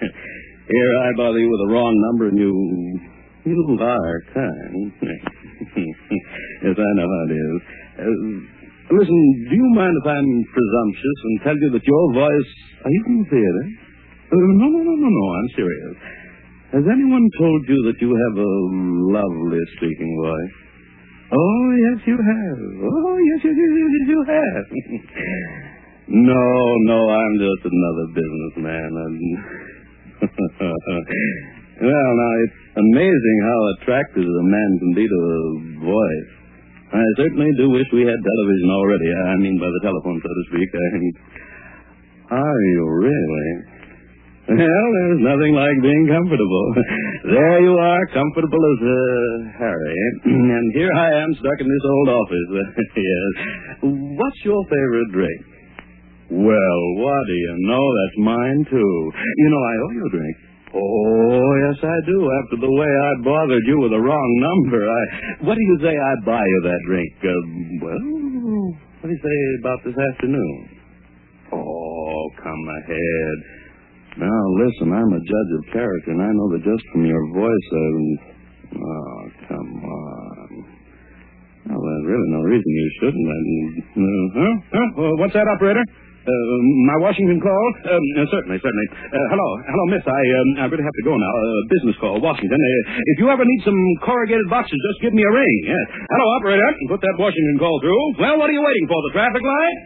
Here 0.65 0.93
I 1.05 1.13
bother 1.13 1.37
you 1.37 1.51
with 1.53 1.63
the 1.69 1.73
wrong 1.77 1.93
number, 2.09 2.33
and 2.33 2.39
you 2.41 2.53
you 3.45 3.77
are 3.85 4.17
kind. 4.33 4.93
yes, 5.77 6.73
I 6.73 6.91
know 6.97 7.05
how 7.05 7.23
it 7.29 7.35
is. 7.37 7.61
Uh, 8.01 8.97
listen, 8.97 9.21
do 9.51 9.55
you 9.61 9.69
mind 9.77 9.93
if 9.93 10.07
I'm 10.09 10.31
presumptuous 10.57 11.19
and 11.21 11.37
tell 11.45 11.59
you 11.61 11.69
that 11.77 11.85
your 11.85 12.05
voice? 12.17 12.51
Are 12.81 12.93
you 12.97 13.01
from 13.05 13.17
the 13.21 13.29
theater? 13.29 13.65
Uh, 14.33 14.41
no, 14.57 14.67
no, 14.73 14.81
no, 14.89 14.95
no, 14.97 15.09
no. 15.13 15.25
I'm 15.37 15.51
serious. 15.53 15.97
Has 16.73 16.85
anyone 16.89 17.29
told 17.37 17.61
you 17.69 17.79
that 17.93 18.01
you 18.01 18.09
have 18.09 18.37
a 18.41 18.53
lovely 19.13 19.61
speaking 19.77 20.17
voice? 20.17 20.57
Oh, 21.29 21.67
yes, 21.77 21.99
you 22.09 22.17
have. 22.17 22.61
Oh, 22.89 23.17
yes, 23.21 23.41
yes, 23.45 23.53
yes, 23.53 23.73
yes, 23.77 23.91
yes, 23.93 24.07
you 24.09 24.21
have. 24.33 25.69
no, 26.13 26.45
no, 26.85 26.99
I'm 27.09 27.35
just 27.41 27.63
another 27.67 28.07
businessman. 28.13 28.91
Well, 31.83 32.11
now, 32.15 32.33
it's 32.47 32.61
amazing 32.79 33.39
how 33.43 33.59
attractive 33.75 34.23
a 34.23 34.45
man 34.47 34.71
can 34.79 34.93
be 34.95 35.03
to 35.03 35.19
a 35.19 35.43
voice. 35.83 36.31
I 36.95 37.03
certainly 37.17 37.51
do 37.59 37.75
wish 37.75 37.91
we 37.91 38.07
had 38.07 38.15
television 38.23 38.69
already. 38.71 39.09
I 39.11 39.35
mean, 39.41 39.59
by 39.59 39.67
the 39.67 39.83
telephone, 39.83 40.23
so 40.23 40.31
to 40.31 40.45
speak. 40.55 40.71
I 40.71 42.39
are 42.39 42.61
you 42.71 42.83
really? 42.87 43.49
Well, 44.43 44.89
there's 44.95 45.23
nothing 45.27 45.55
like 45.55 45.79
being 45.83 46.07
comfortable. 46.07 46.67
there 47.35 47.61
you 47.61 47.75
are, 47.79 48.05
comfortable 48.15 48.63
as 48.63 48.79
uh, 48.79 49.59
Harry. 49.59 49.97
and 50.25 50.67
here 50.75 50.93
I 50.93 51.25
am 51.25 51.35
stuck 51.35 51.59
in 51.59 51.69
this 51.69 51.87
old 51.89 52.09
office. 52.09 52.49
yes. 52.97 53.33
What's 54.19 54.41
your 54.45 54.63
favorite 54.71 55.11
drink? 55.13 55.41
Well, 56.33 56.81
what 56.97 57.23
do 57.29 57.37
you 57.37 57.55
know? 57.69 57.85
That's 57.85 58.19
mine, 58.25 58.61
too. 58.73 58.93
You 59.13 59.49
know, 59.53 59.63
I 59.63 59.75
owe 59.85 59.93
you 59.93 60.05
a 60.09 60.13
drink. 60.17 60.37
Oh, 60.73 61.51
yes, 61.69 61.77
I 61.85 61.99
do. 62.09 62.19
After 62.41 62.57
the 62.57 62.73
way 62.73 62.89
I 62.89 63.11
bothered 63.21 63.67
you 63.69 63.77
with 63.85 63.93
the 63.93 64.01
wrong 64.01 64.31
number, 64.41 64.81
I. 64.81 65.03
What 65.45 65.53
do 65.53 65.61
you 65.61 65.77
say 65.85 65.93
I 65.93 66.13
buy 66.25 66.41
you 66.41 66.61
that 66.65 66.81
drink? 66.89 67.13
Uh, 67.21 67.29
well, 67.85 68.01
what 69.05 69.07
do 69.07 69.13
you 69.13 69.21
say 69.21 69.39
about 69.61 69.85
this 69.85 69.93
afternoon? 69.93 70.57
Oh, 71.53 72.23
come 72.41 72.65
ahead. 72.81 73.37
Now, 74.25 74.41
listen, 74.65 74.89
I'm 74.89 75.13
a 75.13 75.21
judge 75.21 75.53
of 75.61 75.63
character, 75.77 76.17
and 76.17 76.23
I 76.25 76.33
know 76.33 76.49
that 76.57 76.65
just 76.65 76.85
from 76.97 77.05
your 77.05 77.25
voice, 77.37 77.67
I. 77.77 77.85
Oh, 78.73 79.21
come 79.53 79.73
on. 79.85 80.49
Well, 81.69 81.77
there's 81.77 82.09
really 82.09 82.31
no 82.33 82.41
reason 82.49 82.65
you 82.73 82.91
shouldn't. 83.01 83.29
I 83.29 83.41
uh, 84.01 84.29
huh? 84.33 84.55
Huh? 84.73 84.89
Well, 84.97 85.17
what's 85.21 85.35
that, 85.37 85.45
operator? 85.45 85.85
Uh, 86.23 86.57
my 86.87 87.03
Washington 87.03 87.43
call? 87.43 87.67
Um, 87.83 87.99
uh, 88.15 88.23
certainly, 88.31 88.55
certainly. 88.63 88.89
Uh, 88.95 89.27
hello, 89.35 89.49
hello, 89.67 89.85
miss. 89.91 90.07
I, 90.07 90.23
um, 90.39 90.49
I 90.63 90.65
really 90.71 90.87
have 90.87 90.95
to 91.03 91.07
go 91.07 91.19
now. 91.19 91.35
Uh, 91.35 91.61
business 91.67 91.97
call, 91.99 92.23
Washington. 92.23 92.55
Uh, 92.55 93.11
if 93.11 93.17
you 93.19 93.27
ever 93.27 93.43
need 93.43 93.63
some 93.67 93.75
corrugated 94.07 94.47
boxes, 94.47 94.79
just 94.95 95.03
give 95.03 95.11
me 95.19 95.23
a 95.27 95.33
ring. 95.35 95.57
Yes. 95.67 95.87
Hello, 96.15 96.27
operator. 96.39 96.71
Put 96.87 97.03
that 97.03 97.19
Washington 97.19 97.59
call 97.59 97.75
through. 97.83 98.23
Well, 98.23 98.39
what 98.39 98.47
are 98.47 98.55
you 98.55 98.63
waiting 98.63 98.87
for? 98.87 98.99
The 99.11 99.13
traffic 99.19 99.43
light? 99.43 99.79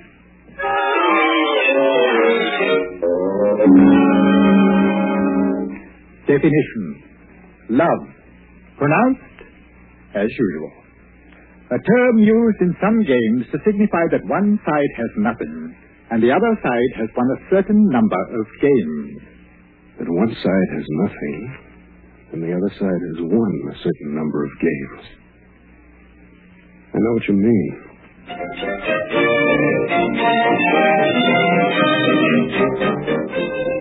Definition. 6.28 6.84
Love. 7.70 8.02
Pronounced 8.78 9.38
as 10.14 10.28
usual. 10.28 10.72
A 11.70 11.78
term 11.80 12.18
used 12.18 12.60
in 12.60 12.76
some 12.82 12.98
games 13.02 13.46
to 13.52 13.58
signify 13.64 14.04
that 14.12 14.22
one 14.26 14.58
side 14.64 14.92
has 15.00 15.10
nothing 15.16 15.74
and 16.10 16.22
the 16.22 16.30
other 16.30 16.52
side 16.62 16.92
has 17.00 17.08
won 17.16 17.28
a 17.34 17.40
certain 17.50 17.88
number 17.90 18.16
of 18.38 18.46
games. 18.60 19.22
That 19.98 20.08
one 20.08 20.28
side 20.28 20.68
has 20.76 20.86
nothing, 21.02 21.38
and 22.32 22.42
the 22.42 22.52
other 22.52 22.72
side 22.78 23.00
has 23.10 23.18
won 23.24 23.52
a 23.72 23.76
certain 23.82 24.14
number 24.14 24.44
of 24.44 24.50
games. 24.60 25.02
I 26.94 26.98
know 26.98 27.12
what 27.12 27.28
you 27.28 27.34
mean. 27.34 27.86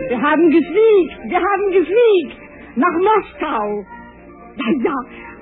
Wir 0.09 0.21
haben 0.21 0.49
gesiegt. 0.49 1.17
Wir 1.29 1.39
haben 1.39 1.71
gesiegt. 1.71 2.37
Nach 2.75 2.97
Moskau. 2.99 3.85
Ja, 4.57 4.69
ja. 4.83 4.97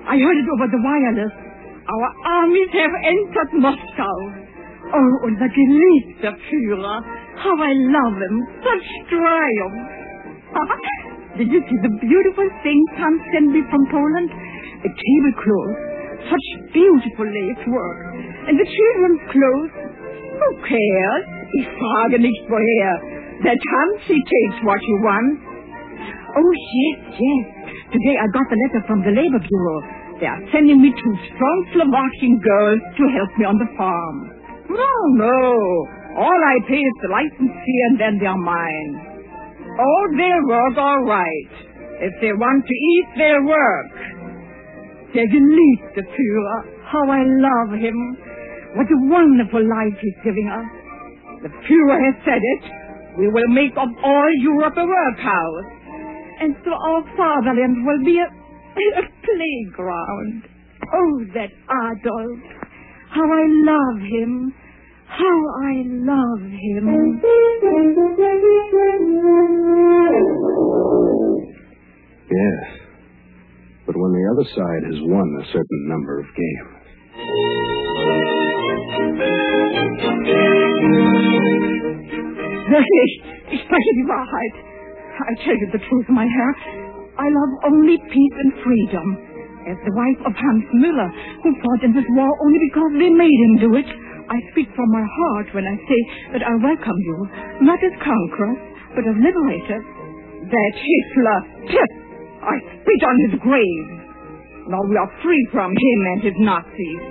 I 0.06 0.18
heard 0.20 0.38
it 0.38 0.50
over 0.54 0.68
the 0.68 0.78
wireless. 0.78 1.32
Our 1.88 2.10
armies 2.26 2.70
have 2.72 2.94
entered 3.04 3.54
Moscow. 3.54 4.16
Oh, 4.94 5.26
unser 5.26 5.50
geliebter 5.50 6.38
Führer. 6.50 7.02
How 7.36 7.56
I 7.58 7.74
love 7.74 8.18
him. 8.22 8.36
Such 8.62 8.88
triumph. 9.10 9.80
Did 11.38 11.50
you 11.50 11.62
see 11.66 11.80
the 11.82 11.94
beautiful 11.98 12.48
thing 12.62 12.80
Tom 12.98 13.18
sent 13.34 13.50
me 13.50 13.62
from 13.74 13.84
Poland? 13.90 14.30
A 14.30 14.90
tablecloth. 14.94 15.74
Such 16.30 16.48
beautiful 16.74 17.26
lace 17.26 17.64
work. 17.74 18.00
And 18.46 18.54
the 18.54 18.70
children's 18.70 19.22
clothes. 19.34 19.74
Who 20.38 20.50
cares? 20.62 21.26
Ich 21.58 21.68
frage 21.74 22.20
nicht 22.22 22.46
woher. 22.50 22.96
That 23.50 23.58
Hamsi 23.58 24.18
takes 24.22 24.58
what 24.62 24.82
you 24.82 24.98
want. 25.02 25.40
Oh, 26.38 26.52
yes, 26.54 27.18
yes. 27.18 27.46
Today 27.90 28.16
I 28.22 28.26
got 28.30 28.46
a 28.46 28.58
letter 28.62 28.82
from 28.86 29.02
the 29.02 29.10
Labor 29.10 29.42
Bureau. 29.42 29.80
They 30.20 30.28
are 30.28 30.42
sending 30.54 30.82
me 30.82 30.94
two 30.94 31.16
strong 31.34 31.58
Slovakian 31.74 32.38
girls 32.46 32.82
to 32.98 33.04
help 33.10 33.32
me 33.38 33.46
on 33.46 33.58
the 33.58 33.70
farm. 33.78 34.33
No, 34.70 34.94
no. 35.18 35.88
All 36.18 36.40
I 36.46 36.56
pay 36.68 36.80
is 36.80 36.98
the 37.02 37.10
license 37.10 37.56
fee 37.66 37.82
and 37.90 38.00
then 38.00 38.14
they're 38.20 38.38
mine. 38.38 38.92
Oh, 39.80 40.04
they'll 40.16 40.48
work 40.48 40.78
all 40.78 41.04
right. 41.04 41.52
If 42.00 42.14
they 42.22 42.34
want 42.34 42.66
to 42.66 42.74
eat, 42.74 43.08
they'll 43.18 43.48
work. 43.48 43.92
Der 45.14 45.26
geliebte 45.26 46.02
Führer. 46.04 46.60
How 46.86 47.04
I 47.10 47.22
love 47.26 47.80
him. 47.80 47.98
What 48.76 48.88
a 48.90 49.00
wonderful 49.10 49.62
life 49.62 49.98
he's 50.02 50.20
giving 50.24 50.50
us. 50.50 50.66
The 51.44 51.50
Führer 51.50 52.00
has 52.06 52.16
said 52.26 52.42
it. 52.42 52.64
We 53.18 53.28
will 53.28 53.50
make 53.50 53.74
of 53.78 53.90
all 54.04 54.32
Europe 54.42 54.78
a 54.78 54.86
workhouse. 54.86 55.70
And 56.42 56.56
so 56.66 56.72
our 56.74 57.04
fatherland 57.16 57.86
will 57.86 58.04
be 58.04 58.18
a, 58.18 58.26
a 58.26 59.06
playground. 59.22 60.50
Oh, 60.94 61.26
that 61.34 61.52
Adolf. 61.70 62.63
How 63.14 63.22
I 63.22 63.46
love 63.46 64.00
him. 64.02 64.54
How 65.06 65.40
I 65.62 65.74
love 65.86 66.42
him. 66.50 67.22
Yes. 72.32 72.64
But 73.86 73.96
when 73.98 74.12
the 74.14 74.26
other 74.34 74.50
side 74.56 74.84
has 74.90 75.00
won 75.06 75.28
a 75.42 75.46
certain 75.54 75.88
number 75.88 76.20
of 76.20 76.26
games. 76.34 77.84
Wirklich, 82.70 83.12
ich 83.52 83.62
spreche 83.62 83.92
die 83.96 84.08
Wahrheit. 84.08 84.56
I 85.20 85.34
tell 85.46 85.56
you 85.56 85.70
the 85.72 85.86
truth, 85.88 86.10
my 86.10 86.26
Herr. 86.26 86.56
I 87.20 87.30
love 87.30 87.72
only 87.72 87.98
peace 88.10 88.38
and 88.40 88.54
freedom. 88.64 89.33
As 89.64 89.80
the 89.88 89.96
wife 89.96 90.22
of 90.28 90.34
Hans 90.36 90.68
Müller, 90.76 91.10
who 91.40 91.50
fought 91.64 91.82
in 91.88 91.96
this 91.96 92.08
war 92.12 92.28
only 92.28 92.60
because 92.68 92.92
they 93.00 93.12
made 93.12 93.40
him 93.48 93.54
do 93.64 93.72
it, 93.80 93.90
I 94.28 94.38
speak 94.52 94.68
from 94.76 94.90
my 94.92 95.04
heart 95.04 95.48
when 95.56 95.68
I 95.68 95.76
say 95.88 96.00
that 96.36 96.44
I 96.44 96.54
welcome 96.60 97.00
you, 97.00 97.18
not 97.64 97.80
as 97.80 97.96
conquerors, 98.04 98.60
but 98.96 99.08
as 99.08 99.16
liberators. 99.20 99.86
That 100.52 100.74
Hitler, 100.76 101.40
pip! 101.72 101.92
I 102.44 102.56
spit 102.60 103.02
on 103.08 103.16
his 103.28 103.34
grave. 103.40 103.88
Now 104.68 104.84
we 104.84 104.96
are 105.00 105.12
free 105.24 105.44
from 105.52 105.72
him 105.72 106.00
and 106.12 106.20
his 106.24 106.38
Nazis. 106.40 107.04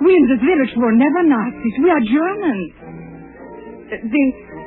We 0.00 0.12
in 0.12 0.24
this 0.32 0.40
village 0.44 0.72
were 0.76 0.92
never 0.92 1.22
Nazis. 1.28 1.76
We 1.80 1.90
are 1.92 2.04
Germans. 2.04 2.72
The 3.92 4.22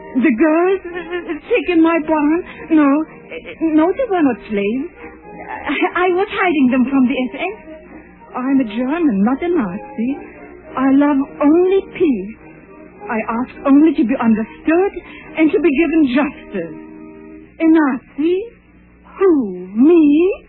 The 0.09 0.33
girls 0.33 0.81
uh, 0.85 0.89
uh, 0.89 1.29
uh 1.29 1.37
sick 1.45 1.65
in 1.69 1.83
my 1.85 1.97
barn? 2.01 2.39
No, 2.73 2.89
uh, 2.89 3.37
no, 3.77 3.85
they 3.93 4.07
were 4.09 4.25
not 4.25 4.39
slaves. 4.49 4.89
I, 5.49 6.07
was 6.13 6.29
hiding 6.29 6.67
them 6.69 6.83
from 6.85 7.03
the 7.09 7.17
SS. 7.33 7.57
I'm 8.37 8.59
a 8.61 8.67
German, 8.69 9.17
not 9.25 9.41
a 9.41 9.49
Nazi. 9.49 10.11
I 10.77 10.87
love 10.93 11.17
only 11.41 11.81
peace. 11.97 12.37
I 13.09 13.17
ask 13.25 13.53
only 13.65 13.93
to 13.97 14.03
be 14.05 14.13
understood 14.21 14.91
and 15.37 15.51
to 15.51 15.57
be 15.57 15.71
given 15.73 16.01
justice. 16.13 16.77
A 17.57 17.65
Nazi? 17.65 18.37
Who? 19.17 19.33
Me? 19.73 20.45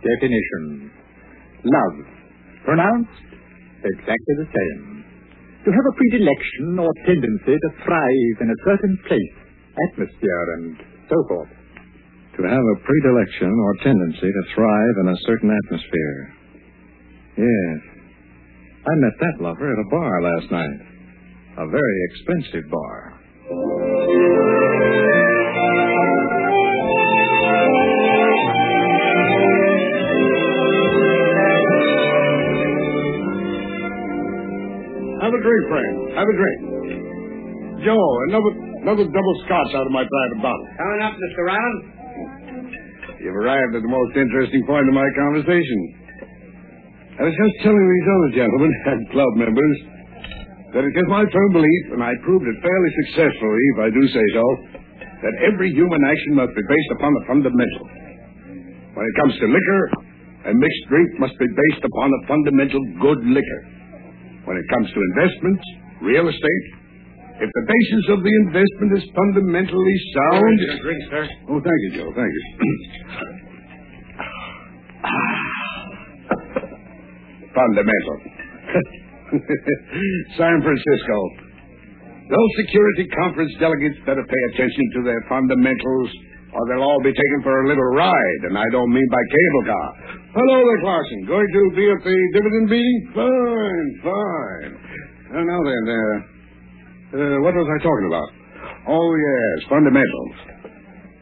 Definition. 0.00 0.90
Love. 1.64 2.06
Pronounced 2.64 3.10
exactly 3.84 4.34
the 4.38 4.46
same. 4.48 5.01
To 5.62 5.70
have 5.70 5.86
a 5.86 5.94
predilection 5.94 6.74
or 6.78 6.90
tendency 7.06 7.54
to 7.54 7.70
thrive 7.86 8.36
in 8.40 8.50
a 8.50 8.58
certain 8.66 8.98
place, 9.06 9.36
atmosphere, 9.92 10.44
and 10.58 10.76
so 11.08 11.16
forth. 11.28 11.48
To 12.36 12.42
have 12.42 12.64
a 12.66 12.76
predilection 12.82 13.52
or 13.52 13.72
tendency 13.84 14.26
to 14.26 14.42
thrive 14.54 14.96
in 15.02 15.08
a 15.08 15.18
certain 15.26 15.50
atmosphere. 15.54 16.34
Yes. 17.38 17.80
I 18.82 18.92
met 18.98 19.14
that 19.20 19.36
lover 19.38 19.70
at 19.70 19.78
a 19.78 19.88
bar 19.90 20.22
last 20.22 20.50
night. 20.50 20.80
A 21.58 21.66
very 21.70 21.98
expensive 22.10 22.68
bar. 22.68 23.20
Drink, 35.42 35.62
friend. 35.68 35.94
Have 36.16 36.28
a 36.30 36.36
drink. 36.38 36.58
Joe, 37.82 38.06
another 38.30 38.52
another 38.86 39.06
double 39.10 39.36
scotch 39.46 39.70
out 39.74 39.86
of 39.86 39.92
my 39.94 40.06
private 40.06 40.40
bottle. 40.42 40.66
Coming 40.78 41.02
up, 41.02 41.14
Mr. 41.18 41.42
Round. 41.46 41.78
You've 43.22 43.38
arrived 43.38 43.74
at 43.78 43.82
the 43.82 43.90
most 43.90 44.14
interesting 44.18 44.66
point 44.66 44.86
of 44.86 44.94
my 44.94 45.06
conversation. 45.14 45.78
I 47.18 47.28
was 47.30 47.36
just 47.38 47.54
telling 47.62 47.86
these 47.86 48.08
other 48.10 48.30
gentlemen 48.34 48.70
and 48.90 49.00
club 49.14 49.32
members 49.38 49.76
that 50.74 50.82
it 50.82 50.94
is 50.96 51.06
my 51.06 51.22
firm 51.28 51.50
belief, 51.52 51.82
and 51.92 52.02
I 52.02 52.16
proved 52.24 52.48
it 52.48 52.56
fairly 52.64 52.90
successfully, 53.04 53.62
if 53.76 53.78
I 53.78 53.88
do 53.92 54.02
say 54.08 54.26
so, 54.32 54.44
that 55.22 55.34
every 55.52 55.70
human 55.70 56.00
action 56.02 56.32
must 56.34 56.50
be 56.56 56.64
based 56.64 56.90
upon 56.98 57.12
the 57.12 57.24
fundamental. 57.28 57.84
When 58.96 59.04
it 59.04 59.14
comes 59.20 59.34
to 59.38 59.46
liquor, 59.46 59.82
a 60.50 60.52
mixed 60.56 60.84
drink 60.88 61.08
must 61.22 61.36
be 61.38 61.46
based 61.46 61.84
upon 61.84 62.08
a 62.10 62.20
fundamental 62.26 62.82
good 63.04 63.20
liquor. 63.22 63.60
When 64.44 64.56
it 64.58 64.66
comes 64.70 64.90
to 64.90 64.98
investments, 65.14 65.64
real 66.02 66.26
estate, 66.26 66.66
if 67.42 67.50
the 67.50 67.64
basis 67.66 68.04
of 68.14 68.18
the 68.22 68.34
investment 68.46 68.90
is 68.98 69.04
fundamentally 69.18 69.96
sound. 70.14 70.58
drink, 70.82 71.02
sir. 71.10 71.24
Oh, 71.50 71.58
thank 71.58 71.80
you, 71.88 71.90
Joe. 71.98 72.10
Thank 72.14 72.30
you. 72.30 72.42
Fundamental. 77.50 78.16
San 80.38 80.56
Francisco. 80.62 81.16
Those 82.30 82.50
security 82.64 83.10
conference 83.10 83.52
delegates 83.58 83.98
better 84.06 84.24
pay 84.24 84.42
attention 84.54 84.84
to 84.96 85.00
their 85.04 85.20
fundamentals, 85.28 86.08
or 86.54 86.62
they'll 86.68 86.86
all 86.86 87.02
be 87.02 87.12
taken 87.12 87.38
for 87.42 87.64
a 87.64 87.68
little 87.68 87.90
ride, 87.98 88.42
and 88.48 88.56
I 88.56 88.64
don't 88.70 88.92
mean 88.92 89.08
by 89.10 89.22
cable 89.34 89.64
car. 89.66 90.21
Hello 90.32 90.56
there, 90.64 90.80
Clarkson. 90.80 91.28
Going 91.28 91.44
to 91.44 91.62
be 91.76 91.84
at 91.92 92.00
the 92.08 92.16
dividend 92.32 92.72
meeting? 92.72 92.98
Fine, 93.12 93.88
fine. 94.00 94.72
Uh, 95.28 95.44
now 95.44 95.60
then, 95.60 95.84
uh, 95.92 95.96
uh, 97.20 97.36
what 97.44 97.52
was 97.52 97.68
I 97.68 97.78
talking 97.84 98.08
about? 98.08 98.28
Oh, 98.88 99.12
yes, 99.12 99.68
fundamentals. 99.68 100.36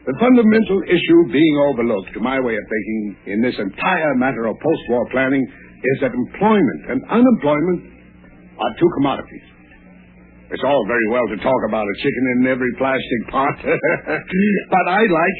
The 0.07 0.15
fundamental 0.15 0.79
issue 0.87 1.19
being 1.27 1.55
overlooked, 1.59 2.15
to 2.15 2.23
my 2.23 2.39
way 2.39 2.55
of 2.55 2.63
thinking, 2.63 3.35
in 3.35 3.39
this 3.43 3.59
entire 3.59 4.15
matter 4.15 4.47
of 4.47 4.55
post-war 4.63 5.03
planning 5.11 5.43
is 5.43 5.97
that 6.07 6.15
employment 6.15 6.81
and 6.95 7.03
unemployment 7.11 7.91
are 8.63 8.73
two 8.79 8.91
commodities. 8.95 9.47
It's 10.55 10.63
all 10.63 10.83
very 10.87 11.07
well 11.11 11.27
to 11.35 11.37
talk 11.43 11.61
about 11.67 11.83
a 11.83 11.95
chicken 11.99 12.23
in 12.39 12.47
every 12.47 12.71
plastic 12.79 13.21
pot, 13.27 13.59
but 14.71 14.85
I'd 14.87 15.11
like, 15.11 15.37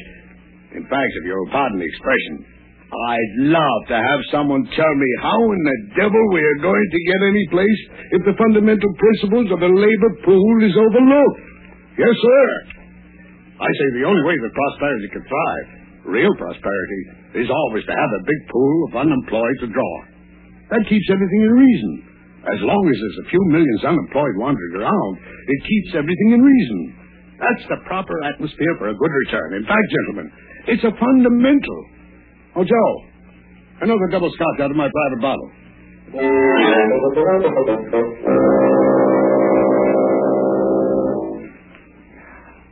in 0.75 0.83
fact, 0.91 1.07
if 1.07 1.23
you'll 1.23 1.55
pardon 1.55 1.79
the 1.79 1.87
expression, 1.87 2.51
I'd 2.91 3.33
love 3.55 3.81
to 3.87 3.95
have 3.95 4.21
someone 4.35 4.67
tell 4.75 4.93
me 4.99 5.09
how 5.23 5.39
in 5.39 5.61
the 5.63 5.77
devil 5.95 6.23
we 6.35 6.43
are 6.43 6.59
going 6.59 6.87
to 6.91 7.07
get 7.07 7.21
any 7.23 7.45
place 7.47 7.81
if 8.19 8.21
the 8.27 8.35
fundamental 8.35 8.91
principles 8.99 9.47
of 9.47 9.63
the 9.63 9.71
labor 9.71 10.11
pool 10.27 10.55
is 10.59 10.75
overlooked. 10.75 11.41
Yes, 11.95 12.11
sir. 12.11 12.45
I 13.63 13.69
say 13.71 13.87
the 13.95 14.07
only 14.11 14.23
way 14.27 14.35
that 14.35 14.51
prosperity 14.51 15.07
can 15.07 15.23
thrive, 15.23 15.67
real 16.03 16.35
prosperity, 16.35 17.01
is 17.39 17.47
always 17.47 17.87
to 17.87 17.95
have 17.95 18.11
a 18.11 18.27
big 18.27 18.41
pool 18.51 18.77
of 18.91 19.07
unemployed 19.07 19.57
to 19.63 19.71
draw. 19.71 19.95
That 20.75 20.83
keeps 20.91 21.07
everything 21.15 21.41
in 21.47 21.53
reason. 21.55 21.93
As 22.43 22.59
long 22.59 22.83
as 22.91 22.97
there's 22.99 23.21
a 23.23 23.29
few 23.31 23.43
millions 23.55 23.87
unemployed 23.87 24.35
wandering 24.35 24.83
around, 24.83 25.13
it 25.47 25.59
keeps 25.63 25.95
everything 25.95 26.35
in 26.35 26.41
reason. 26.43 26.79
That's 27.39 27.65
the 27.71 27.79
proper 27.87 28.19
atmosphere 28.35 28.75
for 28.83 28.91
a 28.91 28.97
good 28.99 29.13
return. 29.27 29.63
In 29.63 29.65
fact, 29.69 29.87
gentlemen, 29.95 30.27
it's 30.75 30.83
a 30.83 30.93
fundamental. 30.99 31.79
Oh, 32.53 32.65
Joe, 32.65 33.03
another 33.81 34.07
double 34.11 34.29
scotch 34.35 34.59
out 34.59 34.71
of 34.71 34.77
my 34.77 34.89
private 34.91 35.21
bottle. 35.21 35.51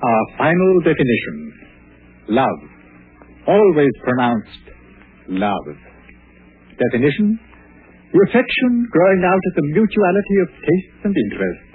Our 0.01 0.23
final 0.37 0.79
definition. 0.83 1.53
Love. 2.29 2.59
Always 3.47 3.91
pronounced 4.03 4.65
love. 5.29 5.67
Definition. 6.77 7.39
The 8.11 8.25
affection 8.29 8.87
growing 8.91 9.23
out 9.23 9.43
of 9.47 9.53
the 9.55 9.63
mutuality 9.71 10.35
of 10.41 10.49
tastes 10.59 11.05
and 11.05 11.15
interest 11.15 11.69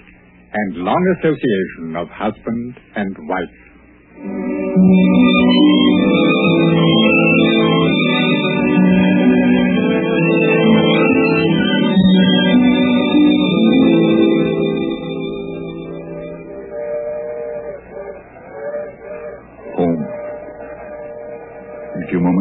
and 0.53 0.85
long 0.85 1.17
association 1.19 1.97
of 1.97 2.09
husband 2.09 2.77
and 2.97 3.17
wife. 3.29 3.57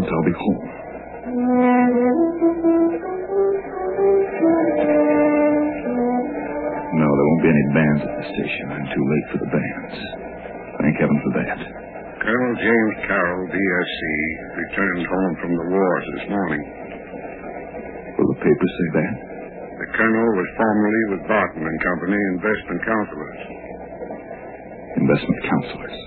In 0.03 0.09
a 0.09 0.11
few 0.11 0.11
moments, 0.11 0.11
I'll 0.11 0.27
be 0.27 0.35
home. 0.37 1.93
No, 6.93 7.07
there 7.09 7.25
won't 7.25 7.43
be 7.43 7.49
any 7.49 7.67
bands 7.73 8.01
at 8.05 8.13
the 8.21 8.25
station. 8.27 8.65
I'm 8.69 8.87
too 8.91 9.05
late 9.07 9.27
for 9.33 9.39
the 9.41 9.49
bands. 9.49 9.95
Thank 10.83 10.95
heaven 10.99 11.17
for 11.25 11.31
that. 11.41 11.59
Colonel 12.21 12.55
James 12.55 12.95
Carroll, 13.07 13.45
DSC, 13.49 14.01
returned 14.55 15.05
home 15.07 15.33
from 15.41 15.51
the 15.57 15.65
wars 15.73 16.05
this 16.19 16.25
morning. 16.29 16.63
Will 18.19 18.29
the 18.35 18.39
papers 18.43 18.73
say 18.77 18.89
that? 19.01 19.13
The 19.73 19.87
colonel 19.97 20.29
was 20.37 20.49
formerly 20.55 21.03
with 21.17 21.21
Barton 21.27 21.63
and 21.65 21.77
Company 21.81 22.19
investment 22.37 22.79
counselors. 22.85 23.41
Investment 25.01 25.39
counselors. 25.49 25.97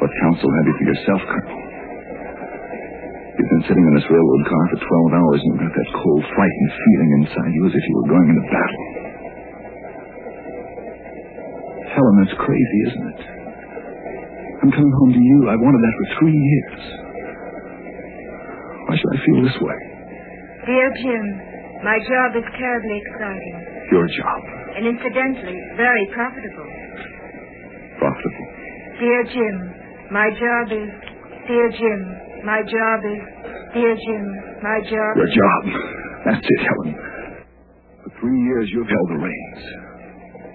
What 0.00 0.10
counsel 0.24 0.48
have 0.48 0.66
you 0.66 0.74
for 0.80 0.86
yourself, 0.88 1.20
Colonel? 1.28 1.55
You've 3.36 3.52
been 3.52 3.66
sitting 3.68 3.84
in 3.84 3.94
this 4.00 4.08
railroad 4.08 4.44
car 4.48 4.64
for 4.72 4.78
12 4.80 5.20
hours 5.20 5.40
and 5.44 5.48
you've 5.52 5.64
got 5.68 5.74
that 5.76 5.90
cold, 5.92 6.22
frightened 6.32 6.72
feeling 6.72 7.10
inside 7.20 7.52
you 7.52 7.62
as 7.68 7.74
if 7.76 7.84
you 7.84 7.94
were 8.00 8.10
going 8.16 8.28
into 8.32 8.44
battle. 8.48 8.84
Helen, 11.92 12.14
that's 12.24 12.36
crazy, 12.40 12.78
isn't 12.88 13.06
it? 13.12 13.20
I'm 14.64 14.72
coming 14.72 14.94
home 15.04 15.12
to 15.12 15.20
you. 15.20 15.38
I've 15.52 15.60
wanted 15.60 15.82
that 15.84 15.94
for 16.00 16.06
three 16.20 16.38
years. 16.40 16.80
Why 18.88 18.94
should 18.96 19.12
I 19.12 19.18
feel 19.20 19.38
this 19.44 19.58
way? 19.60 19.78
Dear 20.64 20.88
Jim, 20.96 21.24
my 21.84 21.98
job 22.00 22.40
is 22.40 22.46
terribly 22.56 22.96
exciting. 23.04 23.56
Your 23.92 24.06
job. 24.16 24.40
And 24.80 24.84
incidentally, 24.96 25.60
very 25.76 26.04
profitable. 26.16 26.68
Profitable. 28.00 28.48
Dear 28.96 29.20
Jim, 29.28 29.56
my 30.08 30.28
job 30.32 30.72
is. 30.72 30.90
Dear 31.46 31.68
Jim, 31.70 32.00
my 32.46 32.62
job 32.62 32.98
is. 33.10 33.22
Dear 33.74 33.92
Jim, 33.92 34.24
my 34.62 34.78
job 34.86 35.12
Your 35.18 35.28
job. 35.34 35.60
That's 36.24 36.46
it, 36.46 36.60
Helen. 36.62 36.94
For 38.06 38.10
three 38.22 38.38
years, 38.46 38.70
you've 38.72 38.88
held 38.88 39.08
the 39.10 39.20
reins. 39.20 39.62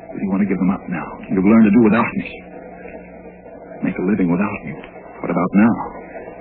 But 0.09 0.19
you 0.19 0.27
want 0.31 0.41
to 0.43 0.49
give 0.49 0.57
them 0.57 0.71
up 0.71 0.83
now. 0.89 1.07
You've 1.29 1.45
learned 1.45 1.67
to 1.67 1.73
do 1.75 1.81
without 1.85 2.11
me. 2.17 2.27
Make 3.83 3.97
a 3.99 4.05
living 4.07 4.31
without 4.31 4.59
me. 4.65 4.73
What 5.21 5.29
about 5.29 5.51
now? 5.53 5.75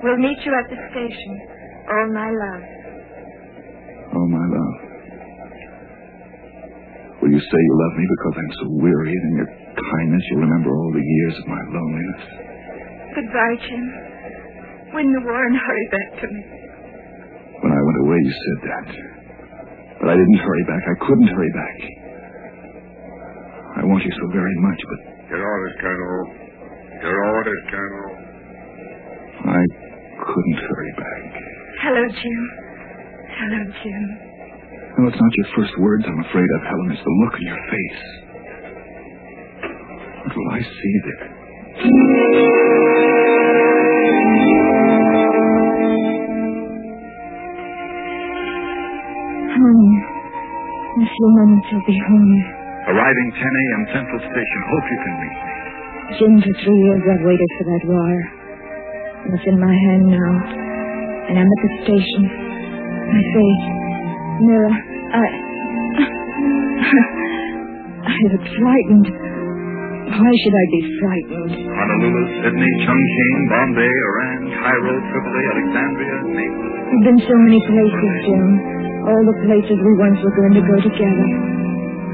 We'll 0.03 0.23
meet 0.23 0.39
you 0.47 0.53
at 0.57 0.67
the 0.71 0.79
station. 0.95 1.33
All 1.91 2.09
my 2.15 2.31
love. 2.31 2.63
Oh, 4.17 4.27
my 4.27 4.47
love. 4.47 4.77
Will 7.23 7.31
you 7.31 7.39
say 7.39 7.59
you 7.61 7.75
love 7.85 7.95
me 8.01 8.05
because 8.09 8.35
I'm 8.41 8.53
so 8.65 8.67
weary 8.81 9.13
and 9.13 9.25
in 9.29 9.35
your 9.45 9.51
kindness 9.77 10.23
you'll 10.31 10.41
remember 10.49 10.71
all 10.73 10.91
the 10.97 11.05
years 11.05 11.35
of 11.37 11.47
my 11.53 11.63
loneliness? 11.69 12.23
Goodbye, 13.15 13.57
Jim. 13.69 14.10
Win 14.95 15.07
the 15.15 15.23
war 15.23 15.41
and 15.47 15.57
hurry 15.57 15.87
back 15.95 16.09
to 16.21 16.27
me. 16.27 16.43
When 17.63 17.73
I 17.73 17.81
went 17.83 17.99
away, 18.05 18.19
you 18.19 18.35
said 18.35 18.59
that. 18.69 18.89
But 20.01 20.09
I 20.11 20.17
didn't 20.17 20.41
hurry 20.41 20.65
back. 20.67 20.83
I 20.83 20.97
couldn't 21.07 21.29
hurry 21.31 21.53
back. 21.55 21.79
I 23.81 23.85
want 23.87 24.03
you 24.03 24.11
so 24.13 24.27
very 24.35 24.57
much, 24.67 24.81
but 24.83 25.01
Your 25.31 25.45
orders, 25.47 25.75
Colonel. 25.81 26.27
Your 27.07 27.19
orders, 27.37 27.63
Colonel. 27.71 28.09
I 29.47 29.63
couldn't 30.27 30.59
hurry 30.59 30.93
back. 30.99 31.31
Hello, 31.87 32.03
Jim. 32.11 32.43
Hello, 33.41 33.61
Jim. 33.85 34.05
No, 34.99 35.07
it's 35.09 35.21
not 35.21 35.33
your 35.39 35.49
first 35.57 35.79
words 35.79 36.05
I'm 36.07 36.19
afraid 36.25 36.51
of, 36.57 36.61
Helen. 36.67 36.91
It's 36.93 37.05
the 37.05 37.15
look 37.25 37.35
on 37.35 37.43
your 37.47 37.63
face. 37.71 38.03
What 40.27 40.35
will 40.37 40.51
I 40.51 40.61
see 40.61 40.95
there? 41.07 41.29
Few 51.21 51.29
moments 51.37 51.69
I'll 51.69 51.85
be 51.85 52.01
home. 52.01 52.33
Arriving 52.97 53.29
10 53.37 53.45
a.m. 53.45 53.83
Central 53.93 54.21
Station. 54.25 54.59
Hope 54.73 54.87
you 54.89 54.99
can 55.05 55.15
meet 55.21 55.37
me. 55.37 55.53
Jim, 56.17 56.33
for 56.41 56.55
three 56.65 56.81
years 56.81 57.03
I've 57.13 57.25
waited 57.29 57.51
for 57.61 57.65
that 57.69 57.83
wire. 57.85 58.27
And 59.29 59.31
it's 59.37 59.45
in 59.45 59.61
my 59.61 59.69
hand 59.69 60.05
now. 60.17 60.33
And 61.29 61.35
I'm 61.37 61.45
at 61.45 61.61
the 61.61 61.73
station. 61.85 62.23
My 62.25 63.21
face. 63.37 63.65
Mirror. 64.49 64.73
I... 65.13 65.25
I 68.01 68.17
look 68.33 68.47
frightened. 68.57 69.09
Why 70.17 70.33
should 70.41 70.57
I 70.57 70.67
be 70.73 70.81
frightened? 71.05 71.53
Honolulu, 71.69 72.23
Sydney, 72.41 72.73
Chongqing, 72.89 73.37
Bombay, 73.53 73.93
Iran, 73.93 74.41
Cairo, 74.57 74.95
Tripoli, 75.05 75.45
Alexandria, 75.53 76.17
Naples. 76.33 76.75
We've 76.91 77.07
been 77.13 77.23
so 77.29 77.37
many 77.45 77.61
places, 77.61 78.13
Jim. 78.25 78.80
All 79.01 79.23
the 79.25 79.39
places 79.49 79.77
we 79.81 79.93
once 79.97 80.19
were 80.21 80.35
going 80.37 80.55
to 80.61 80.65
go 80.65 80.77
together. 80.85 81.27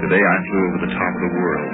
Today 0.07 0.23
I 0.23 0.37
flew 0.47 0.63
over 0.71 0.81
the 0.87 0.93
top 0.95 1.13
of 1.19 1.23
the 1.27 1.33
world. 1.35 1.69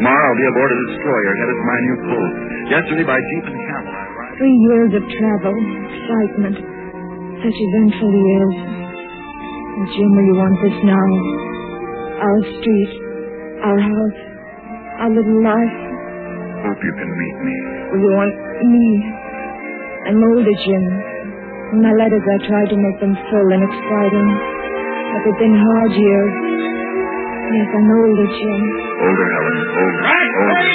Tomorrow 0.00 0.26
I'll 0.26 0.40
be 0.40 0.48
aboard 0.50 0.70
a 0.74 0.78
destroyer 0.90 1.32
headed 1.38 1.56
for 1.60 1.66
my 1.70 1.80
new 1.86 1.96
post. 2.08 2.34
Yesterday 2.70 3.06
by 3.06 3.18
jeep 3.20 3.44
and 3.46 3.58
camel 3.68 3.94
Three 4.40 4.56
years 4.72 4.90
of 4.96 5.02
travel, 5.04 5.54
excitement, 5.54 6.56
such 7.44 7.56
eventful 7.60 8.12
years. 8.14 8.56
And 8.64 9.86
Jim, 9.92 10.10
will 10.16 10.26
you 10.32 10.36
want 10.40 10.56
this 10.64 10.78
now? 10.88 11.08
Our 12.24 12.40
street, 12.58 12.92
our 13.60 13.78
house, 13.80 14.18
our 15.04 15.10
little 15.12 15.40
life. 15.44 15.76
Hope 16.64 16.80
you 16.80 16.94
can 16.96 17.10
meet 17.12 17.36
me. 17.44 17.56
Will 17.92 18.02
you 18.02 18.12
want 18.16 18.34
me? 18.64 18.86
I'm 20.08 20.20
older, 20.24 20.56
Jim. 20.64 20.84
In 21.70 21.78
my 21.86 21.94
letters, 21.94 22.26
I 22.26 22.38
tried 22.50 22.68
to 22.74 22.78
make 22.82 22.98
them 22.98 23.14
full 23.14 23.48
and 23.54 23.62
exciting. 23.62 24.28
But 25.14 25.22
they've 25.22 25.38
been 25.38 25.54
hard 25.54 25.92
years. 25.94 26.34
Yes, 27.54 27.70
I'm 27.78 27.90
older, 27.94 28.26
Jim. 28.26 28.60
Older, 29.06 29.26
Helen. 29.30 29.58
Older. 29.70 30.02
Older. 30.10 30.66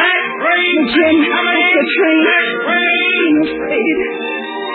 Oh, 0.00 0.64
Jim, 0.96 1.16
it's 1.20 1.76
the 1.76 1.84
train. 1.92 2.24
I'm 2.64 3.36
afraid. 3.44 4.00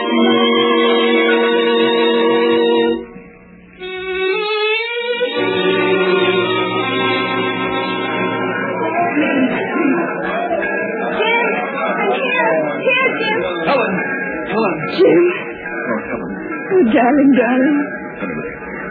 Helen! 0.06 1.85
Darling, 16.92 17.32
darling. 17.36 17.80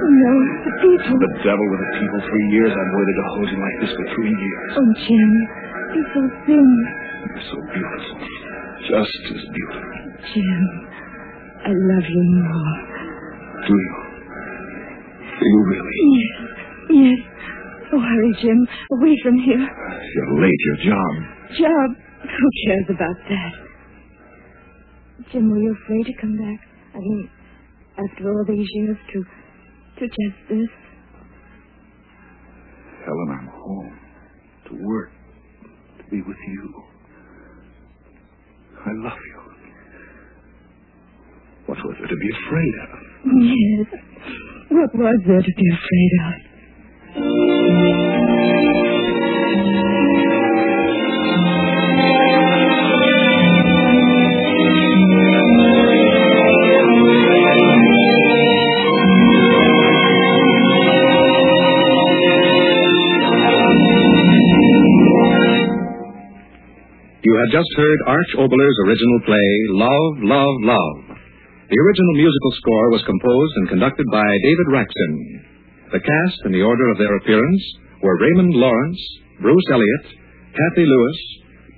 No, 0.04 0.32
the 0.68 0.72
people. 0.84 1.16
The 1.16 1.32
devil 1.42 1.66
with 1.70 1.80
the 1.80 1.92
people. 1.96 2.18
Three 2.28 2.48
years 2.52 2.72
I've 2.74 2.92
waited 2.98 3.16
to 3.16 3.24
hold 3.34 3.48
you 3.48 3.58
like 3.60 3.76
this 3.80 3.92
for 3.96 4.06
three 4.14 4.34
years. 4.34 4.68
Oh, 4.76 4.90
Jim, 5.08 5.30
you're 5.96 6.10
so 6.12 6.22
thin. 6.44 6.68
You're 7.24 7.46
so 7.48 7.56
beautiful. 7.72 8.16
Just 8.84 9.22
as 9.32 9.42
beautiful. 9.48 9.94
Jim, 10.34 10.62
I 11.64 11.72
love 11.72 12.06
you 12.08 12.22
more. 12.36 12.74
Do 13.64 13.72
you? 13.72 13.94
Do 15.40 15.44
you 15.48 15.60
really? 15.72 15.96
Yes, 16.04 16.36
yes. 17.00 17.20
Oh, 17.94 18.00
hurry, 18.00 18.32
Jim. 18.42 18.58
Away 18.92 19.14
from 19.22 19.38
here. 19.40 19.64
You're 19.64 20.32
late. 20.42 20.60
Your 20.68 20.78
job. 20.92 21.12
Job. 21.56 21.88
Who 22.24 22.46
cares 22.66 22.86
about 22.90 23.18
that? 23.28 23.52
Jim, 25.32 25.50
were 25.50 25.58
you 25.58 25.72
afraid 25.84 26.04
to 26.06 26.12
come 26.20 26.36
back? 26.36 26.60
I 26.94 26.98
mean, 26.98 27.30
after 27.98 28.30
all 28.30 28.44
these 28.46 28.66
years 28.74 28.96
to, 29.12 29.24
to 29.98 30.06
just 30.06 30.38
this? 30.48 30.68
Helen, 33.04 33.28
I'm 33.30 33.48
home. 33.48 33.98
To 34.68 34.74
work. 34.86 35.10
To 35.98 36.04
be 36.10 36.22
with 36.22 36.36
you. 36.48 36.82
I 38.86 38.90
love 39.02 39.18
you. 39.28 39.40
What 41.66 41.78
was 41.78 41.96
there 41.98 42.08
to 42.08 42.16
be 42.16 42.30
afraid 42.46 42.74
of? 42.82 42.88
Yes. 43.40 43.88
What 44.70 44.94
was 44.94 45.20
there 45.26 45.42
to 45.42 45.52
be 45.56 45.68
afraid 45.72 46.12
of? 46.26 46.32
Have 67.44 67.60
just 67.60 67.76
heard 67.76 68.00
Arch 68.08 68.32
Oboler's 68.40 68.78
original 68.88 69.20
play, 69.28 69.50
Love, 69.76 70.14
Love, 70.24 70.56
Love. 70.64 71.20
The 71.68 71.76
original 71.76 72.14
musical 72.16 72.52
score 72.56 72.88
was 72.88 73.04
composed 73.04 73.54
and 73.60 73.68
conducted 73.68 74.06
by 74.08 74.24
David 74.24 74.68
Raksin. 74.72 75.12
The 75.92 76.00
cast 76.00 76.40
in 76.48 76.52
the 76.56 76.64
order 76.64 76.88
of 76.88 76.96
their 76.96 77.14
appearance 77.20 77.62
were 78.00 78.16
Raymond 78.16 78.54
Lawrence, 78.54 78.96
Bruce 79.42 79.68
Elliott, 79.76 80.06
Kathy 80.56 80.88
Lewis, 80.88 81.18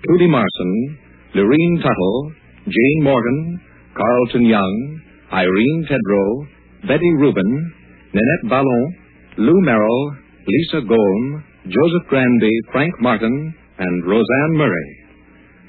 Trudy 0.07 0.31
Marson, 0.31 0.99
Lorene 1.35 1.83
Tuttle, 1.83 2.33
Jane 2.71 3.03
Morgan, 3.03 3.61
Carlton 3.99 4.47
Young, 4.47 5.01
Irene 5.33 5.83
Tedrow, 5.91 6.47
Betty 6.87 7.11
Rubin, 7.19 7.75
Nanette 8.15 8.49
Ballon, 8.49 8.95
Lou 9.39 9.61
Merrill, 9.63 10.15
Lisa 10.47 10.87
Golm, 10.87 11.43
Joseph 11.67 12.07
Granby, 12.07 12.55
Frank 12.71 12.95
Martin, 13.01 13.53
and 13.79 14.07
Roseanne 14.07 14.55
Murray. 14.55 15.06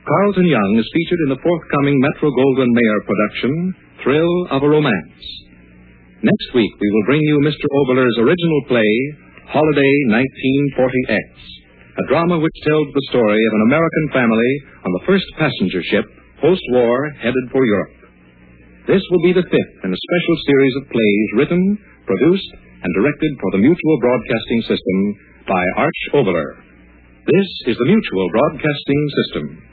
Carlton 0.08 0.48
Young 0.48 0.72
is 0.80 0.88
featured 0.96 1.20
in 1.28 1.36
the 1.36 1.44
forthcoming 1.44 2.00
Metro 2.00 2.32
Goldwyn 2.32 2.72
Mayer 2.72 3.00
production, 3.04 3.52
Thrill 4.00 4.36
of 4.56 4.64
a 4.64 4.72
Romance. 4.72 5.20
Next 6.24 6.50
week, 6.56 6.72
we 6.80 6.90
will 6.96 7.08
bring 7.12 7.20
you 7.28 7.44
Mr. 7.44 7.68
Oboler's 7.68 8.16
original 8.24 8.62
play, 8.72 8.88
Holiday 9.52 9.94
1940X, 10.08 11.28
a 12.00 12.08
drama 12.08 12.40
which 12.40 12.56
tells 12.64 12.88
the 12.96 13.08
story 13.12 13.36
of 13.36 13.54
an 13.60 13.68
American 13.68 14.06
family 14.16 14.52
on 14.88 14.92
the 14.96 15.06
first 15.12 15.28
passenger 15.36 15.84
ship, 15.92 16.08
post-war, 16.40 17.12
headed 17.20 17.52
for 17.52 17.68
Europe. 17.68 18.00
This 18.88 19.04
will 19.12 19.24
be 19.28 19.36
the 19.36 19.44
fifth 19.44 19.76
in 19.84 19.92
a 19.92 20.04
special 20.08 20.36
series 20.48 20.76
of 20.80 20.88
plays 20.88 21.28
written, 21.36 21.64
produced, 22.08 22.52
and 22.80 22.92
directed 22.96 23.32
for 23.44 23.52
the 23.52 23.60
Mutual 23.60 23.98
Broadcasting 24.00 24.62
System 24.72 24.98
by 25.52 25.64
Arch 25.76 26.02
Oboler. 26.16 26.64
This 27.28 27.50
is 27.68 27.76
the 27.76 27.92
Mutual 27.92 28.32
Broadcasting 28.32 29.04
System. 29.20 29.68